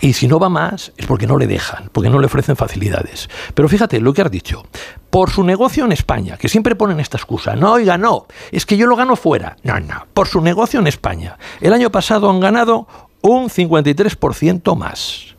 Y 0.00 0.12
si 0.12 0.28
no 0.28 0.38
va 0.38 0.48
más 0.48 0.92
es 0.96 1.06
porque 1.06 1.26
no 1.26 1.38
le 1.38 1.46
dejan, 1.46 1.88
porque 1.92 2.10
no 2.10 2.18
le 2.18 2.26
ofrecen 2.26 2.56
facilidades. 2.56 3.28
Pero 3.54 3.68
fíjate 3.68 4.00
lo 4.00 4.12
que 4.12 4.22
has 4.22 4.30
dicho. 4.30 4.64
Por 5.10 5.30
su 5.30 5.44
negocio 5.44 5.84
en 5.84 5.92
España, 5.92 6.36
que 6.36 6.48
siempre 6.48 6.74
ponen 6.74 7.00
esta 7.00 7.16
excusa. 7.16 7.54
No, 7.54 7.72
oiga, 7.72 7.96
no, 7.96 8.26
es 8.50 8.66
que 8.66 8.76
yo 8.76 8.86
lo 8.86 8.96
gano 8.96 9.16
fuera. 9.16 9.56
No, 9.62 9.78
no, 9.80 10.06
por 10.12 10.28
su 10.28 10.40
negocio 10.40 10.80
en 10.80 10.86
España. 10.86 11.38
El 11.60 11.72
año 11.72 11.90
pasado 11.90 12.28
han 12.30 12.40
ganado 12.40 12.86
un 13.22 13.48
53% 13.48 14.76
más. 14.76 15.33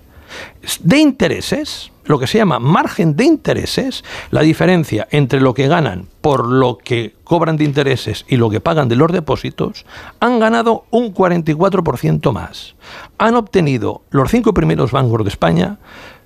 De 0.82 0.98
intereses, 0.98 1.91
lo 2.06 2.19
que 2.19 2.28
se 2.28 2.38
llama 2.38 2.60
margen 2.60 3.15
de 3.15 3.26
intereses, 3.26 4.04
la 4.32 4.41
diferencia 4.41 5.08
entre 5.12 5.41
lo 5.41 5.54
que 5.54 5.67
ganan 5.67 6.08
por 6.21 6.48
lo 6.48 6.78
que 6.78 7.15
cobran 7.24 7.58
de 7.58 7.63
intereses 7.63 8.26
y 8.28 8.38
lo 8.38 8.50
que 8.50 8.62
pagan 8.62 8.89
de 8.89 8.95
los 8.95 9.12
depósitos, 9.12 9.86
han 10.19 10.39
ganado 10.39 10.86
un 10.91 11.13
44% 11.13 12.32
más. 12.32 12.76
Han 13.17 13.36
obtenido 13.36 14.04
los 14.12 14.32
cinco 14.32 14.54
primeros 14.54 14.91
bancos 14.91 15.24
de 15.24 15.30
España 15.30 15.80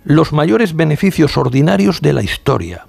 los 0.03 0.31
mayores 0.31 0.75
beneficios 0.75 1.37
ordinarios 1.37 2.01
de 2.01 2.13
la 2.13 2.23
historia. 2.23 2.87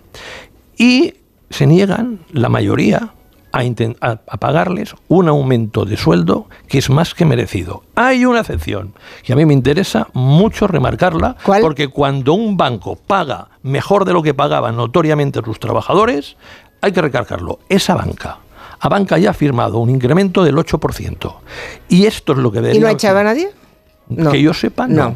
Y 0.76 1.14
se 1.50 1.66
niegan, 1.66 2.20
la 2.32 2.48
mayoría, 2.48 3.14
a, 3.52 4.16
pagarles 4.38 4.94
un 5.08 5.28
aumento 5.28 5.84
de 5.84 5.96
sueldo 5.96 6.48
que 6.68 6.78
es 6.78 6.90
más 6.90 7.14
que 7.14 7.24
merecido. 7.24 7.82
Hay 7.94 8.24
una 8.24 8.40
excepción 8.40 8.94
y 9.24 9.32
a 9.32 9.36
mí 9.36 9.44
me 9.44 9.54
interesa 9.54 10.08
mucho 10.12 10.66
remarcarla 10.66 11.36
porque 11.60 11.88
cuando 11.88 12.34
un 12.34 12.56
banco 12.56 12.96
paga 12.96 13.48
mejor 13.62 14.04
de 14.04 14.12
lo 14.12 14.22
que 14.22 14.34
pagaban 14.34 14.76
notoriamente 14.76 15.40
sus 15.44 15.58
trabajadores, 15.58 16.36
hay 16.80 16.92
que 16.92 17.02
recargarlo. 17.02 17.58
Esa 17.68 17.94
banca. 17.94 18.38
A 18.80 18.88
banca 18.88 19.18
ya 19.18 19.30
ha 19.30 19.34
firmado 19.34 19.78
un 19.78 19.90
incremento 19.90 20.42
del 20.42 20.56
8%. 20.56 21.34
Y 21.88 22.06
esto 22.06 22.32
es 22.32 22.38
lo 22.38 22.50
que 22.50 22.60
debería... 22.60 22.78
¿Y 22.78 22.82
no 22.82 22.88
ha 22.88 22.92
echado 22.92 23.18
a 23.18 23.24
nadie? 23.24 23.50
Que 24.32 24.42
yo 24.42 24.52
sepa, 24.54 24.88
no. 24.88 25.14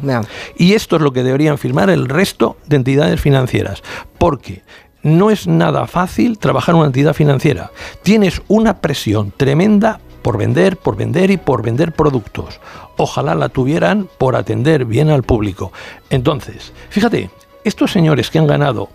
Y 0.57 0.73
esto 0.73 0.95
es 0.95 1.01
lo 1.01 1.11
que 1.11 1.23
deberían 1.23 1.57
firmar 1.57 1.89
el 1.89 2.07
resto 2.07 2.57
de 2.65 2.77
entidades 2.77 3.19
financieras. 3.19 3.83
Porque 4.17 4.63
no 5.05 5.29
es 5.29 5.45
nada 5.45 5.85
fácil 5.85 6.39
trabajar 6.39 6.73
en 6.73 6.79
una 6.79 6.87
entidad 6.87 7.13
financiera. 7.13 7.71
Tienes 8.01 8.41
una 8.47 8.81
presión 8.81 9.31
tremenda 9.37 9.99
por 10.23 10.39
vender, 10.39 10.77
por 10.77 10.97
vender 10.97 11.29
y 11.29 11.37
por 11.37 11.61
vender 11.61 11.91
productos. 11.91 12.59
Ojalá 12.97 13.35
la 13.35 13.49
tuvieran 13.49 14.09
por 14.17 14.35
atender 14.35 14.85
bien 14.85 15.11
al 15.11 15.21
público. 15.21 15.71
Entonces, 16.09 16.73
fíjate, 16.89 17.29
estos 17.63 17.91
señores 17.91 18.31
que 18.31 18.39
han 18.39 18.47
ganado 18.47 18.89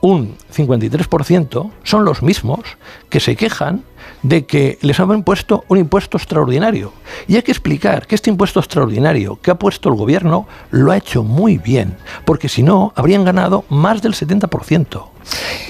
un 0.00 0.36
53% 0.54 1.70
son 1.82 2.04
los 2.04 2.22
mismos 2.22 2.60
que 3.08 3.20
se 3.20 3.36
quejan 3.36 3.84
de 4.22 4.46
que 4.46 4.78
les 4.80 4.98
han 5.00 5.22
puesto 5.22 5.64
un 5.68 5.78
impuesto 5.78 6.16
extraordinario. 6.16 6.92
Y 7.26 7.36
hay 7.36 7.42
que 7.42 7.52
explicar 7.52 8.06
que 8.06 8.14
este 8.14 8.30
impuesto 8.30 8.60
extraordinario 8.60 9.40
que 9.40 9.50
ha 9.50 9.58
puesto 9.58 9.88
el 9.88 9.96
gobierno 9.96 10.46
lo 10.70 10.92
ha 10.92 10.96
hecho 10.96 11.22
muy 11.22 11.58
bien, 11.58 11.96
porque 12.24 12.48
si 12.48 12.62
no, 12.62 12.92
habrían 12.96 13.24
ganado 13.24 13.64
más 13.68 14.02
del 14.02 14.14
70%. 14.14 15.08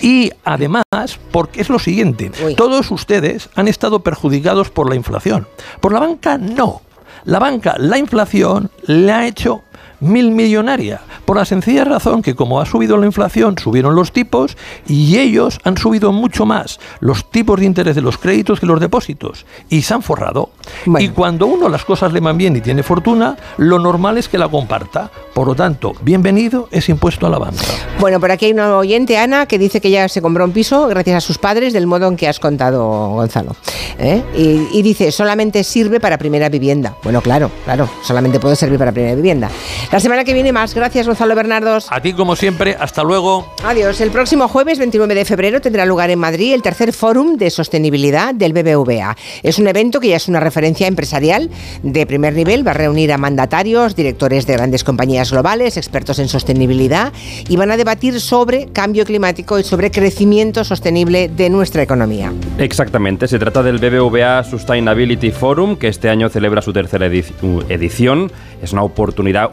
Y 0.03 0.31
además, 0.45 0.85
porque 1.31 1.61
es 1.61 1.69
lo 1.69 1.79
siguiente, 1.79 2.31
todos 2.57 2.91
ustedes 2.91 3.51
han 3.55 3.69
estado 3.69 4.01
perjudicados 4.01 4.71
por 4.71 4.89
la 4.89 4.97
inflación. 4.97 5.47
Por 5.81 5.93
la 5.93 6.01
banca 6.01 6.39
no. 6.39 6.83
La 7.25 7.39
banca, 7.39 7.75
la 7.79 7.99
inflación 7.99 8.71
le 8.87 9.13
ha 9.13 9.27
hecho 9.27 9.63
mil 10.01 10.31
millonaria, 10.31 11.01
por 11.25 11.37
la 11.37 11.45
sencilla 11.45 11.85
razón 11.85 12.23
que 12.23 12.35
como 12.35 12.61
ha 12.61 12.67
subido 12.67 12.97
la 12.97 13.07
inflación, 13.07 13.57
subieron 13.59 13.95
los 13.95 14.13
tipos 14.13 14.57
y 14.87 15.19
ellos 15.19 15.59
han 15.65 15.77
subido 15.77 16.13
mucho 16.13 16.47
más 16.47 16.79
los 17.01 17.31
tipos 17.31 17.61
de 17.61 17.67
interés 17.67 17.95
de 17.95 18.03
los 18.03 18.19
créditos 18.19 18.61
que 18.61 18.67
los 18.67 18.81
depósitos 18.81 19.47
y 19.69 19.83
se 19.83 19.95
han 19.95 20.03
forrado. 20.03 20.51
Y 20.99 21.09
cuando 21.09 21.47
uno 21.47 21.69
las 21.69 21.85
cosas 21.85 22.13
le 22.13 22.21
van 22.21 22.39
bien 22.39 22.57
y 22.57 22.61
tiene 22.61 22.83
fortuna, 22.83 23.37
lo 23.57 23.79
normal 23.79 24.19
es 24.19 24.29
que 24.29 24.39
la 24.39 24.49
comparta. 24.49 25.11
Por 25.35 25.47
lo 25.47 25.55
tanto, 25.55 25.95
bienvenido 26.03 26.69
es 26.71 26.89
impuesto 26.89 27.27
a 27.27 27.31
la 27.31 27.39
banca. 27.39 27.63
Bueno, 28.01 28.21
por 28.21 28.31
aquí 28.31 28.47
hay 28.47 28.53
una 28.53 28.77
oyente, 28.77 29.19
Ana, 29.19 29.47
que 29.47 29.59
dice 29.59 29.81
que 29.81 29.91
ya 29.91 30.09
se 30.09 30.23
compró 30.23 30.45
un 30.45 30.53
piso 30.53 30.87
gracias 30.89 31.17
a 31.17 31.21
sus 31.21 31.39
padres 31.39 31.73
del 31.73 31.87
modo 31.87 32.09
en 32.09 32.17
que 32.17 32.29
has 32.29 32.41
contado, 32.41 33.11
Gonzalo. 33.11 33.57
¿eh? 33.99 34.23
Y, 34.37 34.79
y 34.79 34.83
dice, 34.83 35.13
solamente 35.13 35.65
sirve 35.65 36.01
para 36.01 36.19
primera 36.19 36.49
vivienda. 36.49 36.97
Bueno, 37.03 37.21
claro, 37.21 37.51
claro, 37.65 37.89
solamente 38.03 38.41
puede 38.41 38.57
servir 38.57 38.79
para 38.79 38.93
primera 38.93 39.15
vivienda. 39.15 39.51
La 39.91 40.01
semana 40.01 40.23
que 40.23 40.35
viene 40.35 40.53
más. 40.53 40.75
Gracias, 40.75 41.07
Gonzalo 41.07 41.35
Bernardos. 41.35 41.87
A 41.91 42.03
ti, 42.03 42.13
como 42.13 42.37
siempre. 42.37 42.77
Hasta 42.79 43.03
luego. 43.03 43.55
Adiós. 43.65 44.03
El 44.03 44.11
próximo 44.11 44.47
jueves 44.47 44.79
29 44.79 45.15
de 45.15 45.25
febrero 45.25 45.63
tendrá 45.63 45.87
lugar 45.87 46.11
en 46.11 46.19
Madrid 46.19 46.53
el 46.53 46.61
tercer 46.61 46.93
Fórum 46.93 47.39
de 47.39 47.49
Sostenibilidad 47.49 48.35
del 48.35 48.53
BBVA. 48.53 49.17
Es 49.43 49.59
un 49.59 49.67
evento 49.67 49.99
que 49.99 50.09
ya 50.09 50.17
es 50.17 50.29
una 50.29 50.41
referencia 50.41 50.87
empresarial 50.87 51.49
de 51.83 52.05
primer 52.05 52.35
nivel. 52.35 52.67
Va 52.67 52.73
a 52.73 52.75
reunir 52.75 53.13
a 53.13 53.19
mandatarios, 53.19 53.97
directores 53.97 54.47
de 54.47 54.53
grandes 54.53 54.85
compañías 54.85 55.31
globales, 55.31 55.79
expertos 55.79 56.19
en 56.19 56.29
sostenibilidad 56.29 57.11
y 57.49 57.57
van 57.57 57.71
a 57.71 57.79
debatir 57.79 58.21
sobre 58.21 58.67
cambio 58.67 59.07
climático 59.07 59.59
y 59.59 59.65
sobre 59.65 59.91
crecimiento 59.91 60.65
sostenible 60.65 61.31
de 61.31 61.49
nuestra 61.49 61.83
economía. 61.83 62.31
Exactamente. 62.59 63.27
Se 63.27 63.39
trata 63.39 63.63
del 63.63 63.79
BBVA 63.79 64.45
Sustainability 64.45 65.31
Forum 65.31 65.77
que 65.77 65.89
este 65.89 66.11
año 66.11 66.29
celebra 66.29 66.61
su 66.61 66.75
tercera 66.75 67.07
edición. 67.07 68.31
Es 68.63 68.73
una 68.73 68.83
oportunidad 68.83 69.47